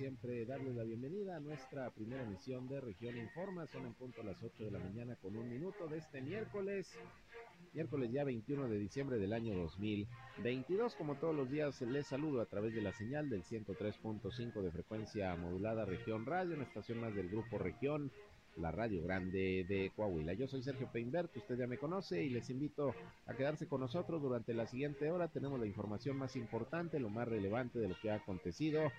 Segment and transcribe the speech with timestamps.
[0.00, 3.66] siempre, darles la bienvenida a nuestra primera emisión de Región Informa.
[3.66, 6.90] Son en punto a las 8 de la mañana con un minuto de este miércoles,
[7.74, 10.94] miércoles ya 21 de diciembre del año 2022.
[10.94, 15.36] Como todos los días, les saludo a través de la señal del 103.5 de frecuencia
[15.36, 18.10] modulada Región Radio, una estación más del Grupo Región
[18.56, 20.32] la Radio Grande de Coahuila.
[20.32, 22.94] Yo soy Sergio Peinbert, usted ya me conoce y les invito
[23.26, 25.28] a quedarse con nosotros durante la siguiente hora.
[25.28, 28.90] Tenemos la información más importante, lo más relevante de lo que ha acontecido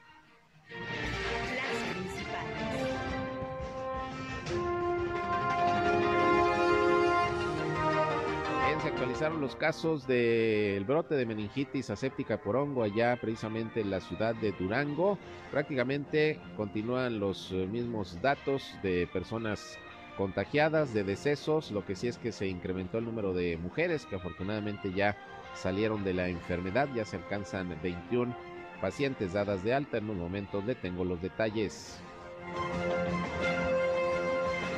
[8.96, 14.34] Actualizaron los casos del brote de meningitis aséptica por hongo allá precisamente en la ciudad
[14.34, 15.18] de Durango.
[15.50, 19.76] Prácticamente continúan los eh, mismos datos de personas
[20.16, 21.72] contagiadas, de decesos.
[21.72, 25.14] Lo que sí es que se incrementó el número de mujeres que afortunadamente ya
[25.52, 26.88] salieron de la enfermedad.
[26.94, 28.34] Ya se alcanzan 21
[28.80, 29.98] pacientes dadas de alta.
[29.98, 32.00] En un momento le tengo los detalles.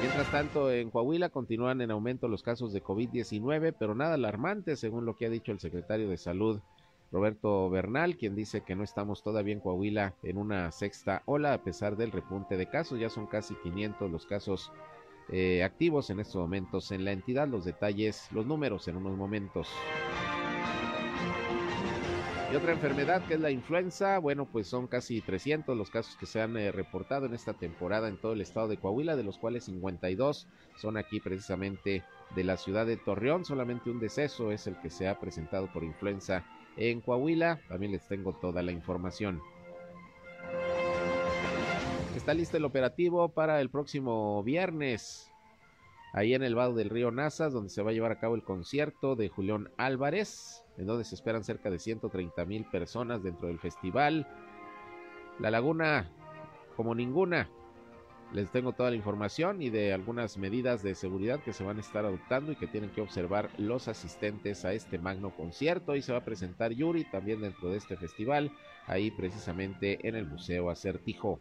[0.01, 5.05] Mientras tanto, en Coahuila continúan en aumento los casos de COVID-19, pero nada alarmante, según
[5.05, 6.61] lo que ha dicho el secretario de Salud,
[7.11, 11.63] Roberto Bernal, quien dice que no estamos todavía en Coahuila en una sexta ola, a
[11.63, 13.01] pesar del repunte de casos.
[13.01, 14.71] Ya son casi 500 los casos
[15.31, 17.49] eh, activos en estos momentos en la entidad.
[17.49, 19.69] Los detalles, los números en unos momentos.
[22.51, 26.25] Y otra enfermedad que es la influenza, bueno, pues son casi 300 los casos que
[26.25, 29.37] se han eh, reportado en esta temporada en todo el estado de Coahuila, de los
[29.37, 32.05] cuales 52 son aquí precisamente
[32.35, 33.45] de la ciudad de Torreón.
[33.45, 36.43] Solamente un deceso es el que se ha presentado por influenza
[36.79, 37.61] en Coahuila.
[37.69, 39.43] También les tengo toda la información.
[42.17, 45.31] Está listo el operativo para el próximo viernes,
[46.13, 48.43] ahí en el Vado del Río Nazas, donde se va a llevar a cabo el
[48.43, 53.59] concierto de Julián Álvarez en donde se esperan cerca de 130 mil personas dentro del
[53.59, 54.27] festival.
[55.41, 56.09] La laguna,
[56.77, 57.51] como ninguna,
[58.33, 61.81] les tengo toda la información y de algunas medidas de seguridad que se van a
[61.81, 65.97] estar adoptando y que tienen que observar los asistentes a este magno concierto.
[65.97, 68.53] Y se va a presentar Yuri también dentro de este festival,
[68.87, 71.41] ahí precisamente en el Museo Acertijo.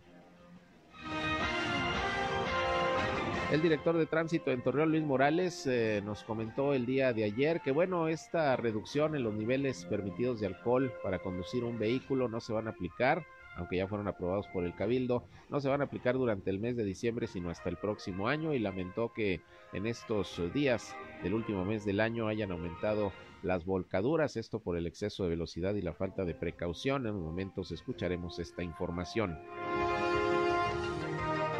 [3.50, 7.62] El director de tránsito en Torreón, Luis Morales, eh, nos comentó el día de ayer
[7.62, 12.42] que, bueno, esta reducción en los niveles permitidos de alcohol para conducir un vehículo no
[12.42, 13.26] se van a aplicar,
[13.56, 16.76] aunque ya fueron aprobados por el Cabildo, no se van a aplicar durante el mes
[16.76, 19.40] de diciembre, sino hasta el próximo año, y lamentó que
[19.72, 20.94] en estos días
[21.24, 23.14] del último mes del año hayan aumentado
[23.44, 27.08] las volcaduras, esto por el exceso de velocidad y la falta de precaución.
[27.08, 29.40] En un momento escucharemos esta información.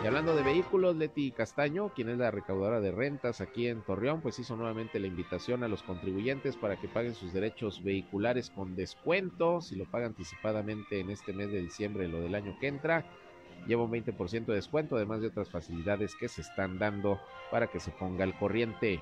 [0.04, 4.22] Y hablando de vehículos, Leti Castaño, quien es la recaudadora de rentas aquí en Torreón,
[4.22, 8.76] pues hizo nuevamente la invitación a los contribuyentes para que paguen sus derechos vehiculares con
[8.76, 13.06] descuento, si lo paga anticipadamente en este mes de diciembre, lo del año que entra.
[13.66, 17.20] Lleva un 20% de descuento, además de otras facilidades que se están dando
[17.50, 19.02] para que se ponga al corriente.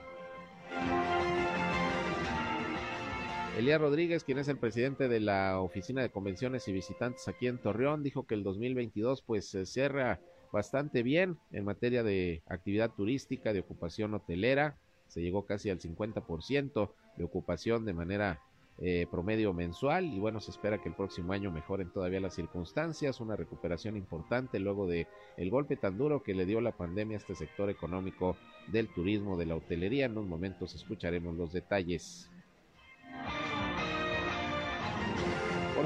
[3.57, 7.57] Elías Rodríguez, quien es el presidente de la Oficina de Convenciones y Visitantes aquí en
[7.57, 10.19] Torreón, dijo que el 2022 pues se cierra
[10.55, 14.77] bastante bien en materia de actividad turística, de ocupación hotelera.
[15.09, 18.39] Se llegó casi al 50% de ocupación de manera
[18.77, 23.19] eh, promedio mensual y bueno, se espera que el próximo año mejoren todavía las circunstancias,
[23.19, 27.19] una recuperación importante luego de el golpe tan duro que le dio la pandemia a
[27.19, 28.37] este sector económico
[28.67, 30.05] del turismo, de la hotelería.
[30.05, 32.29] En unos momentos escucharemos los detalles.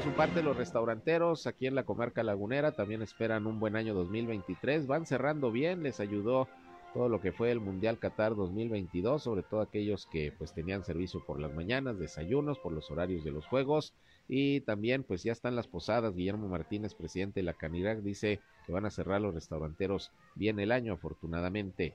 [0.00, 3.92] Por su parte, los restauranteros aquí en la comarca lagunera también esperan un buen año
[3.92, 4.86] 2023.
[4.86, 6.48] Van cerrando bien, les ayudó
[6.94, 11.22] todo lo que fue el Mundial Qatar 2022, sobre todo aquellos que pues tenían servicio
[11.26, 13.92] por las mañanas, desayunos, por los horarios de los juegos
[14.26, 16.14] y también pues ya están las posadas.
[16.14, 20.72] Guillermo Martínez, presidente de la Canirac, dice que van a cerrar los restauranteros bien el
[20.72, 21.94] año, afortunadamente.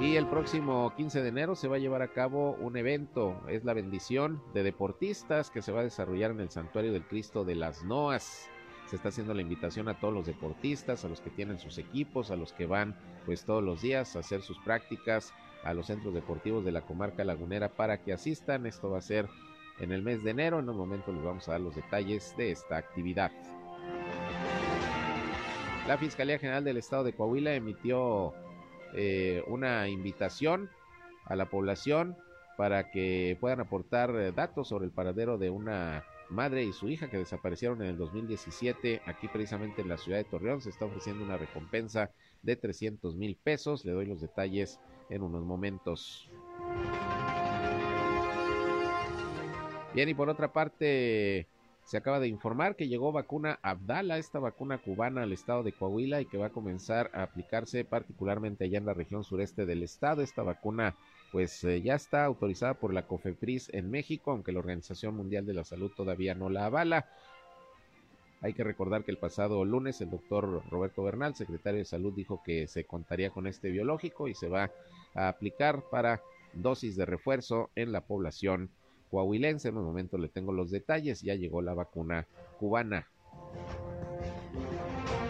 [0.00, 3.66] Y el próximo 15 de enero se va a llevar a cabo un evento, es
[3.66, 7.54] la bendición de deportistas que se va a desarrollar en el Santuario del Cristo de
[7.54, 8.48] las Noas.
[8.86, 12.30] Se está haciendo la invitación a todos los deportistas, a los que tienen sus equipos,
[12.30, 16.14] a los que van pues todos los días a hacer sus prácticas a los centros
[16.14, 18.64] deportivos de la comarca lagunera para que asistan.
[18.64, 19.28] Esto va a ser
[19.80, 20.60] en el mes de enero.
[20.60, 23.30] En un momento les vamos a dar los detalles de esta actividad.
[25.86, 28.32] La Fiscalía General del Estado de Coahuila emitió
[28.94, 30.70] eh, una invitación
[31.26, 32.16] a la población
[32.56, 37.08] para que puedan aportar eh, datos sobre el paradero de una madre y su hija
[37.08, 40.60] que desaparecieron en el 2017 aquí precisamente en la ciudad de Torreón.
[40.60, 42.10] Se está ofreciendo una recompensa
[42.42, 43.84] de 300 mil pesos.
[43.84, 44.78] Le doy los detalles
[45.08, 46.30] en unos momentos.
[49.92, 51.48] Bien, y por otra parte,
[51.90, 56.20] se acaba de informar que llegó vacuna Abdala, esta vacuna cubana al estado de Coahuila
[56.20, 60.22] y que va a comenzar a aplicarse particularmente allá en la región sureste del estado.
[60.22, 60.94] Esta vacuna
[61.32, 65.54] pues eh, ya está autorizada por la COFEPRIS en México, aunque la Organización Mundial de
[65.54, 67.08] la Salud todavía no la avala.
[68.40, 72.40] Hay que recordar que el pasado lunes el doctor Roberto Bernal, secretario de Salud, dijo
[72.44, 74.70] que se contaría con este biológico y se va
[75.16, 76.22] a aplicar para
[76.52, 78.70] dosis de refuerzo en la población
[79.10, 79.68] coahuilense.
[79.68, 82.26] En un momento le tengo los detalles, ya llegó la vacuna
[82.58, 83.06] cubana.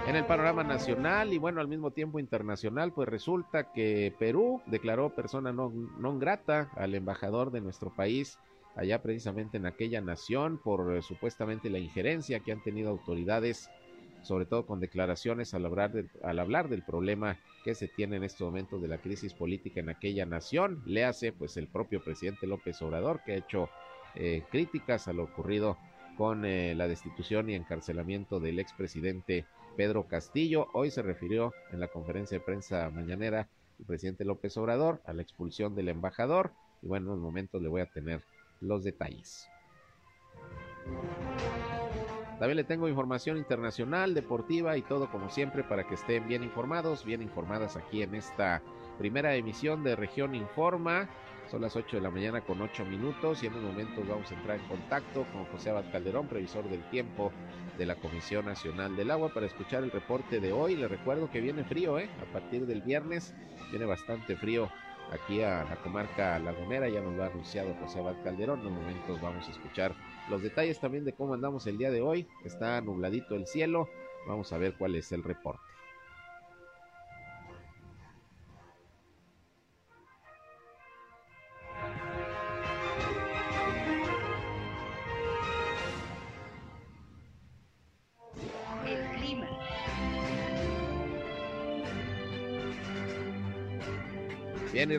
[0.06, 5.10] En el panorama nacional y bueno, al mismo tiempo internacional, pues resulta que Perú declaró
[5.10, 8.38] persona no, non grata al embajador de nuestro país
[8.76, 13.68] allá precisamente en aquella nación por eh, supuestamente la injerencia que han tenido autoridades,
[14.22, 15.92] sobre todo con declaraciones al hablar,
[16.22, 19.88] al hablar del problema que se tiene en este momento de la crisis política en
[19.88, 20.82] aquella nación.
[20.86, 23.68] Le hace pues el propio presidente López Obrador que ha hecho
[24.14, 25.76] eh, críticas a lo ocurrido
[26.16, 29.46] con eh, la destitución y encarcelamiento del expresidente
[29.76, 30.68] Pedro Castillo.
[30.72, 33.48] Hoy se refirió en la conferencia de prensa mañanera
[33.78, 36.52] el presidente López Obrador a la expulsión del embajador
[36.82, 38.22] y bueno, en unos momentos le voy a tener
[38.60, 39.48] los detalles.
[42.40, 47.04] También le tengo información internacional, deportiva y todo como siempre para que estén bien informados,
[47.04, 48.62] bien informadas aquí en esta
[48.96, 51.06] primera emisión de Región Informa.
[51.50, 54.34] Son las 8 de la mañana con 8 minutos y en un momento vamos a
[54.36, 57.30] entrar en contacto con José Abad Calderón, previsor del tiempo
[57.76, 60.76] de la Comisión Nacional del Agua, para escuchar el reporte de hoy.
[60.76, 62.08] Le recuerdo que viene frío, ¿eh?
[62.26, 63.34] A partir del viernes
[63.70, 64.70] viene bastante frío
[65.12, 68.80] aquí a la comarca lagunera, ya nos lo ha anunciado José Abad Calderón, en unos
[68.80, 69.94] momentos vamos a escuchar
[70.30, 73.88] los detalles también de cómo andamos el día de hoy, está nubladito el cielo,
[74.26, 75.60] vamos a ver cuál es el reporte.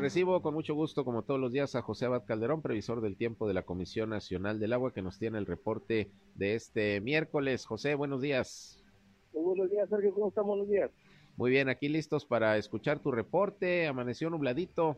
[0.02, 3.48] Recibo con mucho gusto, como todos los días, a José Abad Calderón, previsor del tiempo
[3.48, 7.68] de la Comisión Nacional del Agua, que nos tiene el reporte de este miércoles.
[7.68, 8.84] José, buenos días.
[9.32, 10.58] Muy buenos días, Sergio, ¿cómo estamos?
[10.58, 10.90] Buenos días.
[11.38, 13.86] Muy bien, aquí listos para escuchar tu reporte.
[13.86, 14.98] Amaneció nubladito.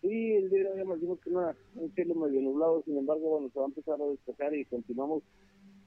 [0.00, 3.58] Sí, el día de hoy que una, un cielo medio nublado, sin embargo, bueno, se
[3.58, 5.22] va a empezar a despejar y continuamos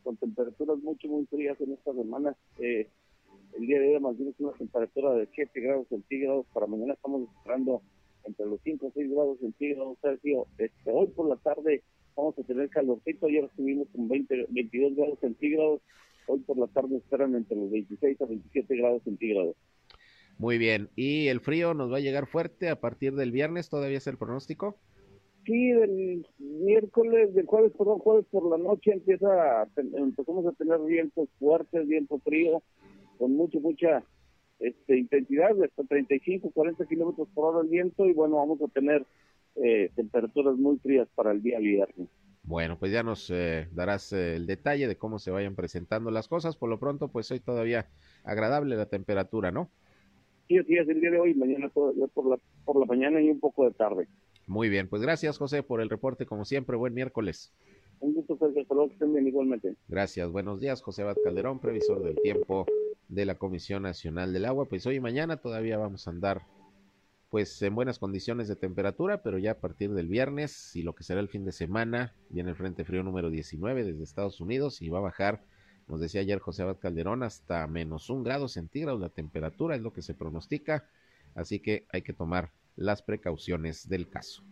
[0.04, 2.36] con temperaturas mucho, muy frías en esta semana.
[2.60, 2.88] Eh,
[3.54, 6.46] el día de hoy más bien una temperatura de 7 grados centígrados.
[6.54, 7.82] Para mañana estamos esperando
[8.26, 9.98] entre los 5 o 6 grados centígrados.
[10.02, 11.84] Sergio, este, hoy por la tarde
[12.16, 13.28] vamos a tener calorcito.
[13.28, 15.82] Ayer estuvimos con 20, 22 grados centígrados.
[16.28, 19.56] Hoy por la tarde esperan entre los 26 a 27 grados centígrados.
[20.38, 20.90] Muy bien.
[20.96, 23.70] ¿Y el frío nos va a llegar fuerte a partir del viernes?
[23.70, 24.78] ¿Todavía es el pronóstico?
[25.46, 31.28] Sí, del miércoles, del jueves, perdón, jueves por la noche empieza empezamos a tener vientos
[31.38, 32.64] fuertes, viento frío
[33.18, 34.04] con mucha, mucha
[34.64, 39.06] este, intensidad, hasta 35, 40 kilómetros por hora el viento, y bueno, vamos a tener
[39.56, 42.08] eh, temperaturas muy frías para el día viernes.
[42.44, 46.28] Bueno, pues ya nos eh, darás eh, el detalle de cómo se vayan presentando las
[46.28, 46.58] cosas.
[46.58, 47.88] Por lo pronto, pues hoy todavía
[48.24, 49.70] agradable la temperatura, ¿no?
[50.48, 53.40] Sí, sí, es el día de hoy, mañana por la, por la mañana y un
[53.40, 54.08] poco de tarde.
[54.46, 57.54] Muy bien, pues gracias José por el reporte, como siempre, buen miércoles.
[58.02, 59.76] Un gusto, Sergio, que estén bien igualmente.
[59.88, 62.66] Gracias, buenos días, José Bat Calderón, previsor del tiempo
[63.14, 64.66] de la Comisión Nacional del Agua.
[64.66, 66.44] Pues hoy y mañana todavía vamos a andar
[67.30, 71.04] pues en buenas condiciones de temperatura, pero ya a partir del viernes y lo que
[71.04, 74.90] será el fin de semana, viene el Frente Frío número 19 desde Estados Unidos y
[74.90, 75.42] va a bajar
[75.88, 79.94] nos decía ayer José Abad Calderón, hasta menos un grado centígrado la temperatura es lo
[79.94, 80.88] que se pronostica,
[81.36, 84.44] así que hay que tomar las precauciones del caso.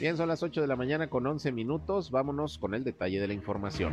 [0.00, 2.10] Bien, son las 8 de la mañana con 11 minutos.
[2.10, 3.92] Vámonos con el detalle de la información.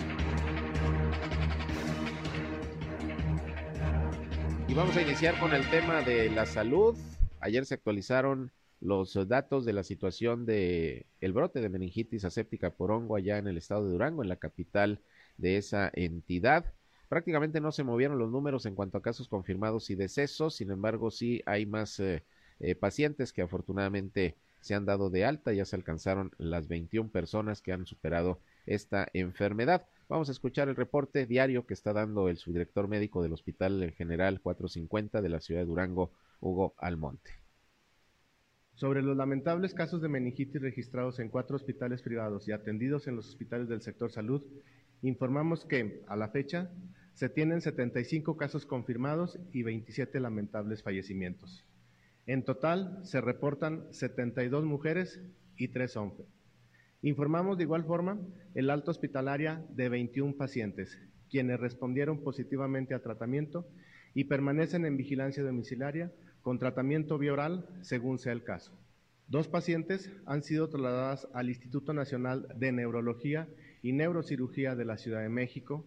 [4.70, 6.96] Y vamos a iniciar con el tema de la salud.
[7.42, 12.90] Ayer se actualizaron los datos de la situación de el brote de meningitis aséptica por
[12.92, 15.02] hongo allá en el estado de Durango, en la capital
[15.36, 16.74] de esa entidad.
[17.10, 21.12] Prácticamente no se movieron los números en cuanto a casos confirmados y decesos, sin embargo
[21.12, 22.24] sí hay más eh,
[22.62, 27.62] eh, pacientes que afortunadamente se han dado de alta, ya se alcanzaron las 21 personas
[27.62, 29.88] que han superado esta enfermedad.
[30.10, 34.40] Vamos a escuchar el reporte diario que está dando el subdirector médico del Hospital General
[34.42, 37.32] 450 de la ciudad de Durango, Hugo Almonte.
[38.76, 43.28] Sobre los lamentables casos de meningitis registrados en cuatro hospitales privados y atendidos en los
[43.28, 44.44] hospitales del sector salud,
[45.02, 46.70] informamos que, a la fecha,
[47.14, 51.66] se tienen 75 casos confirmados y 27 lamentables fallecimientos.
[52.27, 55.22] En total, se reportan 72 mujeres
[55.55, 56.27] y 3 hombres.
[57.01, 58.19] Informamos de igual forma
[58.53, 63.65] el alto hospitalaria de 21 pacientes, quienes respondieron positivamente al tratamiento
[64.13, 68.77] y permanecen en vigilancia domiciliaria con tratamiento bioral según sea el caso.
[69.29, 73.48] Dos pacientes han sido trasladadas al Instituto Nacional de Neurología
[73.81, 75.86] y Neurocirugía de la Ciudad de México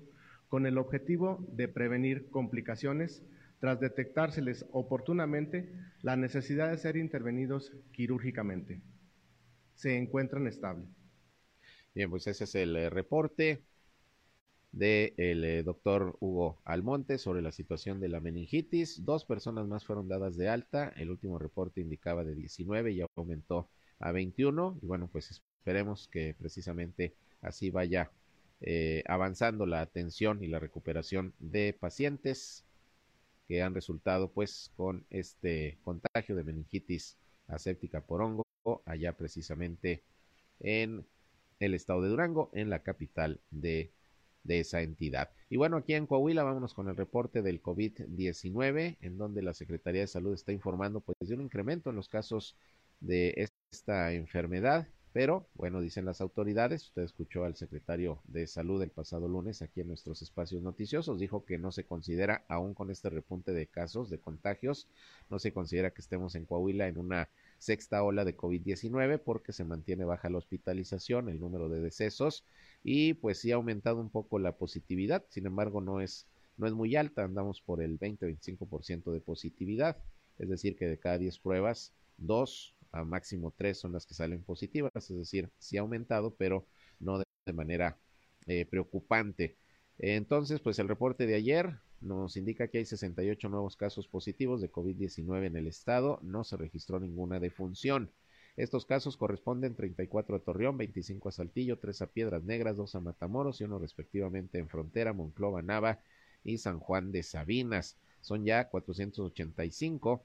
[0.49, 3.23] con el objetivo de prevenir complicaciones
[3.59, 5.70] tras detectárseles oportunamente
[6.02, 8.80] la necesidad de ser intervenidos quirúrgicamente.
[9.75, 10.88] Se encuentran estables.
[11.95, 13.64] Bien, pues ese es el eh, reporte
[14.73, 19.04] del de eh, doctor Hugo Almonte sobre la situación de la meningitis.
[19.04, 20.92] Dos personas más fueron dadas de alta.
[20.97, 24.78] El último reporte indicaba de 19 y aumentó a 21.
[24.80, 28.11] Y bueno, pues esperemos que precisamente así vaya
[28.61, 32.64] eh, avanzando la atención y la recuperación de pacientes
[33.50, 38.47] que han resultado pues con este contagio de meningitis aséptica por hongo
[38.87, 40.04] allá precisamente
[40.61, 41.04] en
[41.59, 43.90] el estado de Durango, en la capital de
[44.45, 45.30] de esa entidad.
[45.49, 50.02] Y bueno, aquí en Coahuila vámonos con el reporte del COVID-19, en donde la Secretaría
[50.02, 52.57] de Salud está informando pues de un incremento en los casos
[53.00, 58.90] de esta enfermedad, pero bueno, dicen las autoridades, usted escuchó al secretario de Salud el
[58.90, 63.11] pasado lunes aquí en nuestros espacios noticiosos, dijo que no se considera, aún con este
[63.11, 64.87] repunte de casos, de contagios,
[65.29, 69.64] no se considera que estemos en Coahuila en una sexta ola de COVID-19 porque se
[69.64, 72.45] mantiene baja la hospitalización, el número de decesos
[72.85, 76.73] y pues sí ha aumentado un poco la positividad, sin embargo no es, no es
[76.73, 79.97] muy alta, andamos por el 20-25% de positividad,
[80.38, 84.42] es decir que de cada 10 pruebas, dos a máximo tres son las que salen
[84.42, 86.66] positivas, es decir, sí ha aumentado, pero
[86.99, 87.99] no de, manera
[88.47, 89.56] eh, preocupante.
[89.99, 94.70] Entonces, pues el reporte de ayer nos indica que hay 68 nuevos casos positivos de
[94.70, 98.11] COVID-19 en el estado, no se registró ninguna defunción.
[98.56, 103.00] Estos casos corresponden 34 a Torreón, 25 a Saltillo, 3 a Piedras Negras, 2 a
[103.00, 106.00] Matamoros y uno respectivamente en Frontera, Monclova, Nava
[106.44, 107.97] y San Juan de Sabinas.
[108.20, 110.25] Son ya 485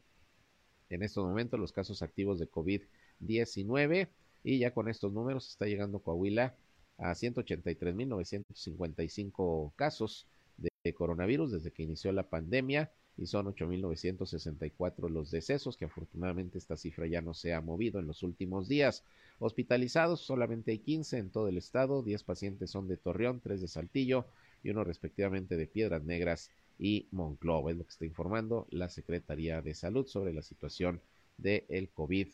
[0.89, 4.09] en estos momentos los casos activos de COVID-19
[4.43, 6.55] y ya con estos números está llegando Coahuila
[6.97, 10.27] a 183.955 casos
[10.57, 16.77] de coronavirus desde que inició la pandemia y son 8.964 los decesos, que afortunadamente esta
[16.77, 19.03] cifra ya no se ha movido en los últimos días.
[19.39, 23.67] Hospitalizados solamente hay 15 en todo el estado, 10 pacientes son de Torreón, 3 de
[23.67, 24.25] Saltillo
[24.63, 27.71] y uno respectivamente de Piedras Negras y Monclova.
[27.71, 31.01] Es lo que está informando la Secretaría de Salud sobre la situación
[31.37, 32.27] del el COVID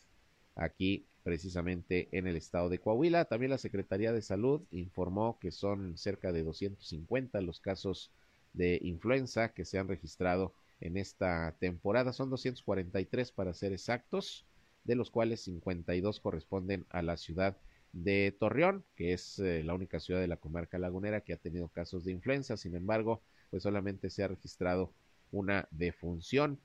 [0.55, 3.25] aquí precisamente en el estado de Coahuila.
[3.25, 8.11] También la Secretaría de Salud informó que son cerca de 250 los casos
[8.53, 12.11] de influenza que se han registrado en esta temporada.
[12.11, 14.45] Son 243 para ser exactos,
[14.83, 17.55] de los cuales 52 corresponden a la ciudad
[17.93, 21.67] de Torreón, que es eh, la única ciudad de la comarca lagunera que ha tenido
[21.67, 22.57] casos de influenza.
[22.57, 23.21] Sin embargo,
[23.51, 24.91] pues solamente se ha registrado
[25.31, 26.59] una defunción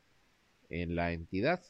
[0.70, 1.62] en la entidad,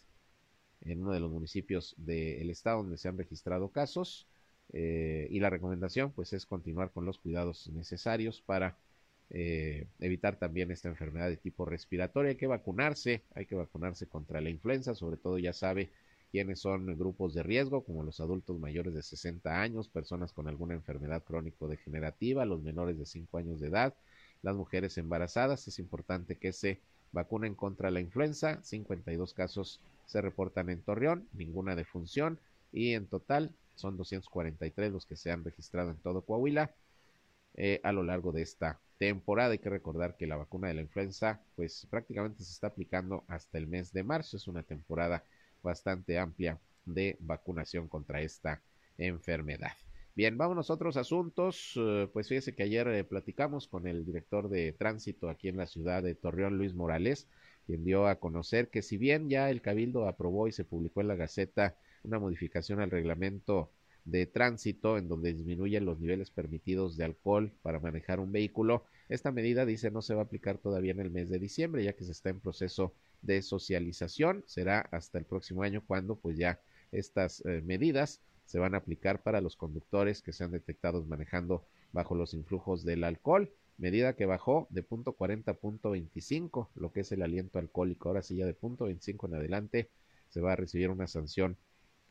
[0.82, 4.28] en uno de los municipios del estado donde se han registrado casos.
[4.73, 8.76] Eh, y la recomendación pues es continuar con los cuidados necesarios para
[9.30, 12.30] eh, evitar también esta enfermedad de tipo respiratorio.
[12.30, 15.90] Hay que vacunarse, hay que vacunarse contra la influenza, sobre todo ya sabe
[16.30, 20.75] quiénes son grupos de riesgo, como los adultos mayores de 60 años, personas con alguna
[20.75, 23.94] enfermedad crónico-degenerativa, los menores de 5 años de edad,
[24.42, 25.66] las mujeres embarazadas.
[25.68, 26.80] Es importante que se
[27.12, 28.62] vacunen contra la influenza.
[28.62, 32.38] 52 casos se reportan en Torreón, ninguna defunción
[32.72, 36.74] y en total son 243 los que se han registrado en todo Coahuila
[37.54, 39.52] eh, a lo largo de esta temporada.
[39.52, 43.58] Hay que recordar que la vacuna de la influenza, pues prácticamente se está aplicando hasta
[43.58, 44.36] el mes de marzo.
[44.36, 45.24] Es una temporada
[45.62, 48.62] bastante amplia de vacunación contra esta
[48.98, 49.72] enfermedad.
[50.16, 51.75] Bien, vamos a otros asuntos.
[51.76, 55.66] Eh, pues fíjese que ayer eh, platicamos con el director de tránsito aquí en la
[55.66, 57.28] ciudad de Torreón, Luis Morales,
[57.66, 61.08] quien dio a conocer que si bien ya el Cabildo aprobó y se publicó en
[61.08, 63.70] la Gaceta una modificación al reglamento
[64.06, 68.85] de tránsito en donde disminuyen los niveles permitidos de alcohol para manejar un vehículo.
[69.11, 71.92] Esta medida dice no se va a aplicar todavía en el mes de diciembre ya
[71.92, 74.44] que se está en proceso de socialización.
[74.46, 76.58] Será hasta el próximo año cuando pues ya
[76.90, 82.14] estas eh, medidas se van a aplicar para los conductores que sean detectados manejando bajo
[82.14, 87.00] los influjos del alcohol, medida que bajó de punto 40 a punto 25, lo que
[87.00, 88.08] es el aliento alcohólico.
[88.08, 89.90] Ahora sí ya de punto 25 en adelante
[90.28, 91.56] se va a recibir una sanción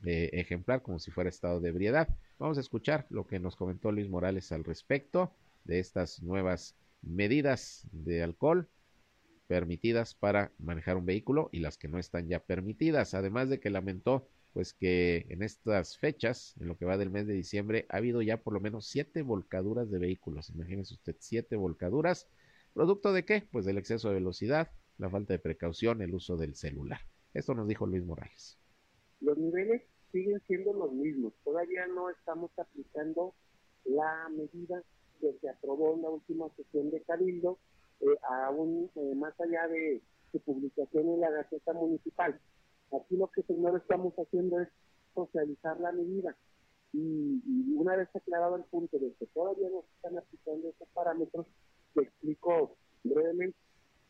[0.03, 2.09] ejemplar como si fuera estado de ebriedad.
[2.37, 5.31] Vamos a escuchar lo que nos comentó Luis Morales al respecto
[5.63, 8.67] de estas nuevas medidas de alcohol
[9.47, 13.13] permitidas para manejar un vehículo y las que no están ya permitidas.
[13.13, 17.27] Además de que lamentó pues que en estas fechas, en lo que va del mes
[17.27, 20.49] de diciembre, ha habido ya por lo menos siete volcaduras de vehículos.
[20.49, 22.29] Imagínese usted, siete volcaduras.
[22.73, 23.43] ¿Producto de qué?
[23.51, 27.01] Pues del exceso de velocidad, la falta de precaución, el uso del celular.
[27.33, 28.57] Esto nos dijo Luis Morales.
[29.19, 29.81] Los niveles
[30.13, 31.33] siguen siendo los mismos.
[31.43, 33.35] Todavía no estamos aplicando
[33.83, 34.81] la medida
[35.19, 37.59] que se aprobó en la última sesión de Cabildo,
[37.99, 42.39] eh, aún eh, más allá de su publicación en la Gaceta Municipal.
[43.01, 44.69] Aquí lo que señor estamos haciendo es
[45.13, 46.35] socializar la medida.
[46.93, 47.41] Y,
[47.75, 51.45] una vez aclarado el punto de que todavía no se están aplicando esos parámetros,
[51.93, 53.57] te explico brevemente.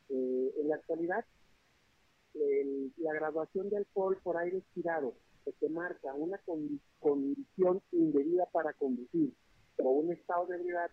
[0.10, 1.26] Eh, en la actualidad,
[2.98, 6.40] la graduación de alcohol por aire expirado que te marca una
[7.00, 9.34] condición indebida para conducir
[9.78, 10.92] o un estado de ebriedad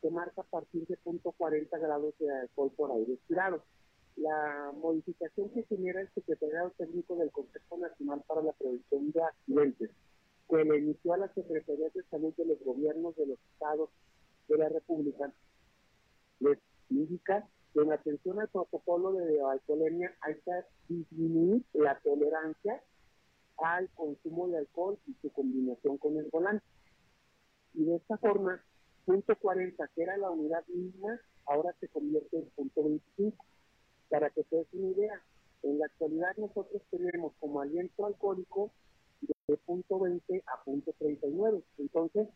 [0.00, 3.62] te marca a partir de punto 40 grados de alcohol por aire expirado.
[4.16, 9.90] La modificación que genera el secretario técnico del Consejo Nacional para la Prevención de Accidentes,
[10.48, 13.90] que le inició a la Secretaría de Salud de los gobiernos de los estados
[14.48, 15.32] de la República,
[16.40, 16.58] les
[16.90, 20.52] indica que en atención al protocolo de alcoholemia hay que
[20.88, 22.82] disminuir la tolerancia
[23.56, 26.64] al consumo de alcohol y su combinación con el volante.
[27.74, 28.62] Y de esta forma,
[29.04, 33.44] punto 40, que era la unidad mínima, ahora se convierte en punto 25.
[34.12, 35.22] Para que te des una idea,
[35.62, 38.70] en la actualidad nosotros tenemos como aliento alcohólico
[39.22, 41.62] de punto 20 a punto 39.
[41.78, 42.28] Entonces,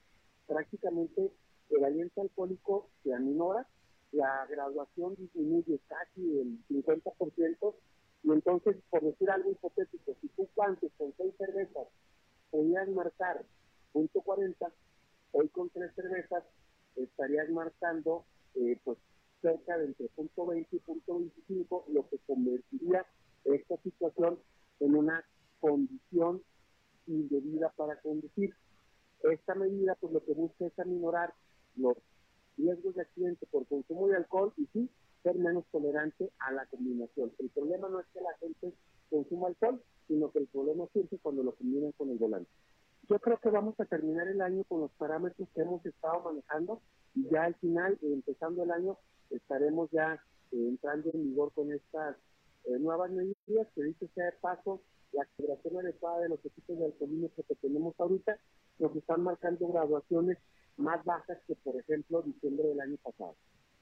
[0.47, 1.31] prácticamente
[1.69, 3.67] el aliento alcohólico se aminora,
[4.13, 7.75] la graduación disminuye casi el 50%,
[8.23, 11.89] y entonces, por decir algo hipotético, si tú antes con seis cervezas
[12.51, 13.45] podías marcar
[13.93, 14.73] punto 40,
[15.33, 16.43] hoy con tres cervezas
[16.97, 18.97] estarías marcando eh, pues
[19.47, 23.07] cerca de entre punto 20 y punto 25, lo que convertiría
[23.45, 24.41] esta situación
[24.81, 25.25] en una
[25.61, 26.43] condición
[27.07, 28.55] indebida para conducir.
[29.23, 31.33] Esta medida pues lo que busca es aminorar
[31.77, 31.97] los
[32.57, 34.91] riesgos de accidente por consumo de alcohol y sí,
[35.23, 37.31] ser menos tolerante a la combinación.
[37.39, 38.73] El problema no es que la gente
[39.09, 42.51] consuma alcohol, sino que el problema surge cuando lo combinan con el volante.
[43.09, 46.83] Yo creo que vamos a terminar el año con los parámetros que hemos estado manejando
[47.15, 48.99] y ya al final, empezando el año,
[49.31, 50.15] estaremos ya
[50.53, 52.17] eh, entrando en vigor con estas
[52.65, 54.81] eh, nuevas medidas que dice sea de paso
[55.13, 58.39] la activación adecuada de los equipos de alcoholímetro que tenemos ahorita
[58.79, 60.39] nos están marcando graduaciones
[60.77, 63.37] más bajas que por ejemplo diciembre del año pasado.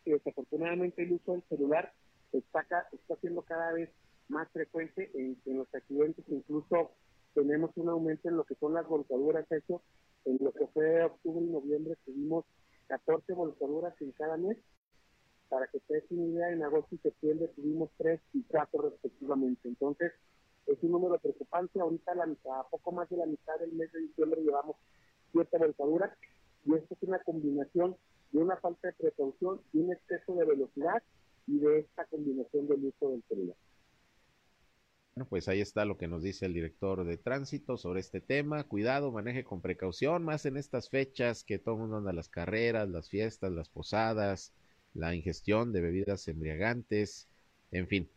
[0.04, 1.92] Que desafortunadamente el uso del celular
[2.32, 2.60] está,
[2.92, 3.90] está siendo cada vez
[4.28, 6.92] más frecuente en, los accidentes, incluso
[7.34, 9.82] tenemos un aumento en lo que son las volcaduras, eso
[10.24, 12.44] en lo que fue octubre y noviembre tuvimos
[12.88, 14.56] 14 volcaduras en cada mes,
[15.54, 19.68] para que se den una idea, en agosto y septiembre tuvimos 3 y 4 respectivamente,
[19.68, 20.10] entonces
[20.66, 24.00] es un número preocupante, ahorita la mitad, poco más de la mitad del mes de
[24.00, 24.74] diciembre llevamos
[25.30, 26.10] 7 volcaduras,
[26.64, 27.96] y esto es una combinación
[28.32, 31.00] de una falta de precaución, de un exceso de velocidad
[31.46, 33.56] y de esta combinación del uso del celular.
[35.14, 38.64] Bueno, pues ahí está lo que nos dice el director de tránsito sobre este tema.
[38.64, 42.28] Cuidado, maneje con precaución, más en estas fechas que todo el mundo anda a las
[42.28, 44.52] carreras, las fiestas, las posadas,
[44.94, 47.28] la ingestión de bebidas embriagantes,
[47.70, 48.08] en fin,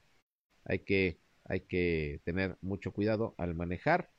[0.66, 4.10] hay que, hay que tener mucho cuidado al manejar,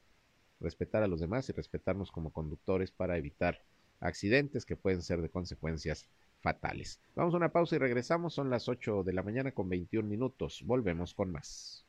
[0.61, 3.63] respetar a los demás y respetarnos como conductores para evitar
[4.01, 6.07] accidentes que pueden ser de consecuencias
[6.41, 7.01] fatales.
[7.15, 8.35] Vamos a una pausa y regresamos.
[8.35, 10.63] Son las 8 de la mañana con 21 minutos.
[10.65, 11.85] Volvemos con más.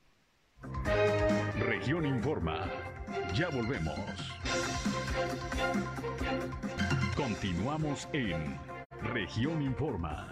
[1.60, 2.70] Región Informa.
[3.36, 3.96] Ya volvemos.
[7.16, 8.58] Continuamos en
[9.14, 10.30] Región Informa.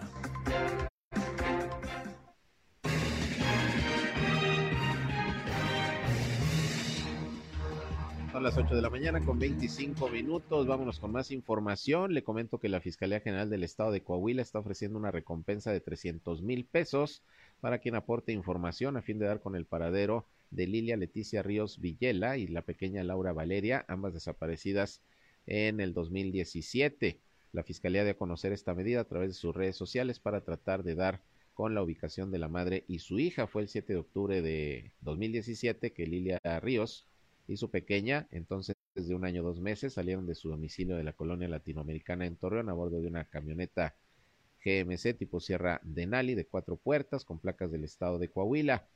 [8.38, 10.66] Son las 8 de la mañana con 25 minutos.
[10.66, 12.14] Vámonos con más información.
[12.14, 15.80] Le comento que la Fiscalía General del Estado de Coahuila está ofreciendo una recompensa de
[15.80, 17.22] 300 mil pesos
[17.60, 21.80] para quien aporte información a fin de dar con el paradero de Lilia Leticia Ríos
[21.80, 25.00] Villela y la pequeña Laura Valeria, ambas desaparecidas
[25.46, 27.18] en el 2017.
[27.52, 30.82] La Fiscalía dio a conocer esta medida a través de sus redes sociales para tratar
[30.82, 31.22] de dar
[31.54, 33.46] con la ubicación de la madre y su hija.
[33.46, 37.06] Fue el 7 de octubre de 2017 que Lilia Ríos
[37.48, 41.12] y su pequeña, entonces de un año dos meses, salieron de su domicilio de la
[41.12, 43.94] colonia latinoamericana en Torreón a bordo de una camioneta
[44.64, 48.86] GMC tipo Sierra Denali de cuatro puertas con placas del estado de Coahuila.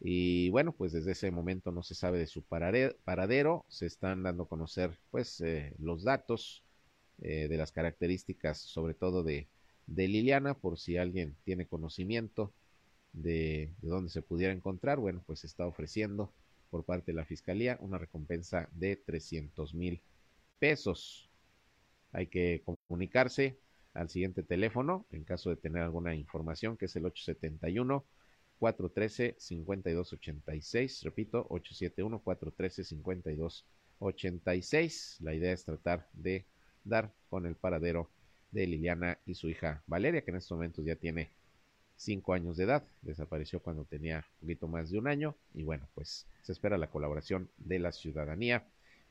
[0.00, 4.44] Y bueno, pues desde ese momento no se sabe de su paradero, se están dando
[4.44, 6.62] a conocer pues eh, los datos
[7.22, 9.48] eh, de las características, sobre todo de,
[9.86, 12.52] de, Liliana, por si alguien tiene conocimiento
[13.12, 16.32] de, de dónde se pudiera encontrar, bueno, pues está ofreciendo
[16.70, 20.00] por parte de la Fiscalía una recompensa de 300 mil
[20.58, 21.28] pesos.
[22.12, 23.58] Hay que comunicarse
[23.94, 28.04] al siguiente teléfono en caso de tener alguna información, que es el 871
[28.58, 35.16] 413 5286, repito, 871 413 5286.
[35.20, 36.44] La idea es tratar de
[36.88, 38.10] dar con el paradero
[38.50, 41.30] de Liliana y su hija Valeria, que en estos momentos ya tiene
[41.96, 45.88] cinco años de edad, desapareció cuando tenía un poquito más de un año y bueno,
[45.94, 48.64] pues se espera la colaboración de la ciudadanía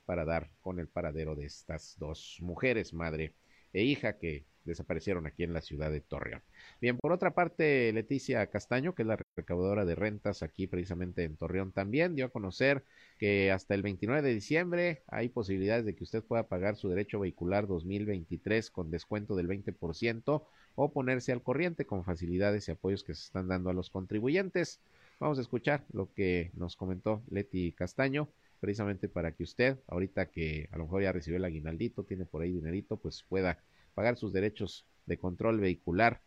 [0.06, 3.34] para dar con el paradero de estas dos mujeres, madre
[3.74, 6.42] e hija, que desaparecieron aquí en la ciudad de Torreón.
[6.82, 11.38] Bien, por otra parte, Leticia Castaño, que es la recaudadora de rentas aquí precisamente en
[11.38, 12.84] Torreón también, dio a conocer
[13.18, 17.20] que hasta el 29 de diciembre hay posibilidades de que usted pueda pagar su derecho
[17.20, 20.44] vehicular 2023 con descuento del 20%
[20.76, 24.80] o ponerse al corriente con facilidades y apoyos que se están dando a los contribuyentes.
[25.20, 28.28] Vamos a escuchar lo que nos comentó Leti Castaño
[28.60, 32.42] precisamente para que usted, ahorita que a lo mejor ya recibió el aguinaldito, tiene por
[32.42, 33.60] ahí dinerito, pues pueda
[33.94, 36.22] pagar sus derechos de control vehicular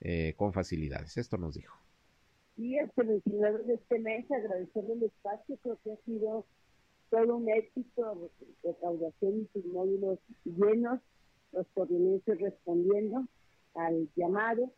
[0.00, 1.16] eh, con facilidades.
[1.16, 1.76] Esto nos dijo.
[2.58, 6.44] El 29 de este mes, agradecerle el espacio, creo que ha sido
[7.08, 8.30] todo un éxito,
[8.64, 11.00] recaudación y sus módulos llenos,
[11.52, 13.26] los corrientes respondiendo
[13.74, 14.72] al llamado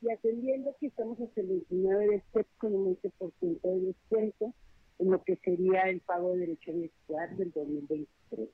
[0.00, 4.54] y atendiendo que estamos hasta el 29 de este con un 20% de descuento
[4.98, 8.48] en lo que sería el pago de derecho a vehicular del 2023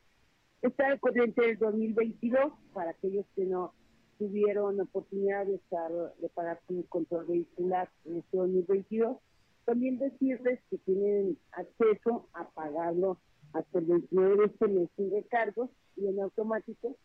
[0.62, 3.72] está el corriente del 2022 para aquellos que no
[4.18, 9.18] tuvieron oportunidad de estar de pagar su control vehicular en este 2022.
[9.64, 13.18] También decirles que tienen acceso a pagarlo
[13.52, 16.96] hasta el 29 de este mes sin recargos y en automático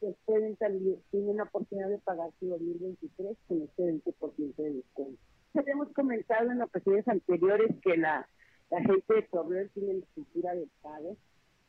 [0.00, 5.20] pues pueden también tienen la oportunidad de pagar su 2023 con este 20% de descuento.
[5.54, 8.28] Hemos comentado en ocasiones anteriores que la,
[8.70, 11.16] la gente de Torreón tiene la estructura de pago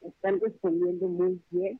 [0.08, 1.80] están respondiendo muy bien.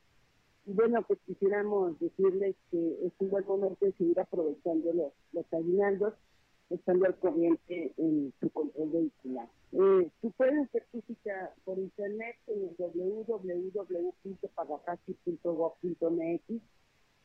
[0.66, 5.54] Y bueno, pues quisiéramos decirles que es un buen momento de seguir aprovechando los, los
[5.54, 6.16] aguinaldos,
[6.72, 9.48] estando al corriente en su control vehicular.
[9.74, 12.76] Eh, tú puedes hacer tu cita por internet en el.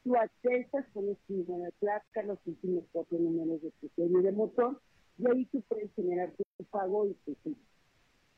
[0.02, 4.32] Tú accesas, pones tu número de placa, los últimos cuatro números de tu serie de
[4.32, 4.80] motor,
[5.18, 7.54] y ahí tú puedes generar tu pago y tu.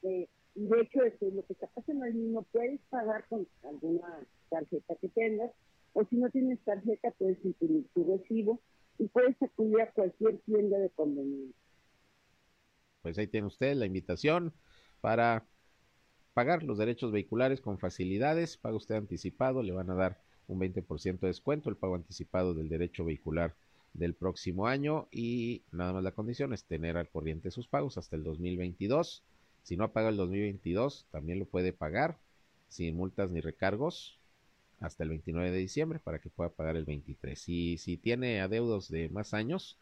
[0.02, 4.26] Eh, y de hecho, es lo que está pasando ahí mismo, puedes pagar con alguna
[4.50, 5.50] tarjeta que tengas,
[5.94, 8.60] o si no tienes tarjeta, puedes imprimir tu recibo
[8.98, 11.56] y puedes acudir a cualquier tienda de conveniencia.
[13.02, 14.52] Pues ahí tiene usted la invitación
[15.00, 15.44] para
[16.34, 18.56] pagar los derechos vehiculares con facilidades.
[18.56, 22.68] Paga usted anticipado, le van a dar un 20% de descuento, el pago anticipado del
[22.68, 23.54] derecho vehicular
[23.94, 28.16] del próximo año y nada más la condición es tener al corriente sus pagos hasta
[28.16, 29.22] el 2022
[29.62, 32.18] si no paga el 2022, también lo puede pagar
[32.68, 34.18] sin multas ni recargos
[34.80, 37.48] hasta el 29 de diciembre para que pueda pagar el 23.
[37.48, 39.78] Y si tiene adeudos de más años,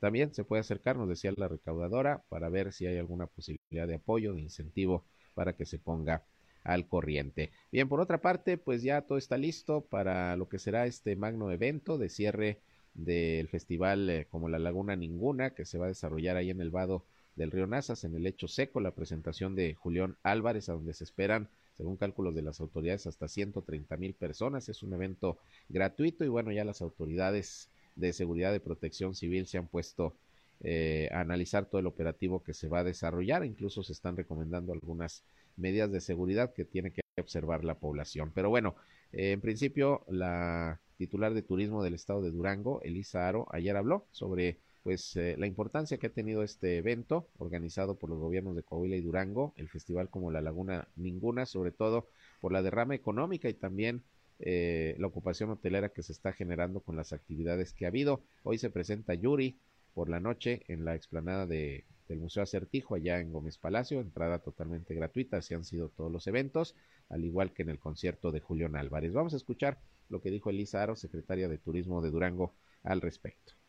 [0.00, 3.94] también se puede acercar, nos decía la recaudadora, para ver si hay alguna posibilidad de
[3.94, 5.04] apoyo, de incentivo
[5.34, 6.24] para que se ponga
[6.64, 7.50] al corriente.
[7.70, 11.50] Bien, por otra parte, pues ya todo está listo para lo que será este magno
[11.52, 12.60] evento de cierre
[12.94, 16.70] del festival eh, como la Laguna Ninguna, que se va a desarrollar ahí en el
[16.70, 17.04] Vado
[17.36, 21.04] del río Nazas en el hecho seco, la presentación de Julián Álvarez, a donde se
[21.04, 24.68] esperan, según cálculos de las autoridades, hasta 130 mil personas.
[24.68, 29.58] Es un evento gratuito y bueno, ya las autoridades de seguridad de protección civil se
[29.58, 30.14] han puesto
[30.60, 33.44] eh, analizar todo el operativo que se va a desarrollar.
[33.44, 35.24] Incluso se están recomendando algunas
[35.56, 38.30] medidas de seguridad que tiene que observar la población.
[38.34, 38.76] Pero bueno,
[39.12, 44.58] en principio la titular de turismo del estado de Durango, Elisa Aro, ayer habló sobre
[44.82, 48.96] pues eh, la importancia que ha tenido este evento organizado por los gobiernos de Coahuila
[48.96, 52.08] y Durango, el festival como la Laguna Ninguna, sobre todo
[52.40, 54.02] por la derrama económica y también
[54.40, 58.22] eh, la ocupación hotelera que se está generando con las actividades que ha habido.
[58.42, 59.56] Hoy se presenta Yuri
[59.94, 64.40] por la noche en la explanada de, del Museo Acertijo allá en Gómez Palacio, entrada
[64.40, 66.74] totalmente gratuita, así han sido todos los eventos,
[67.08, 69.12] al igual que en el concierto de Julián Álvarez.
[69.12, 73.61] Vamos a escuchar lo que dijo Elisa Aro, secretaria de Turismo de Durango, al respecto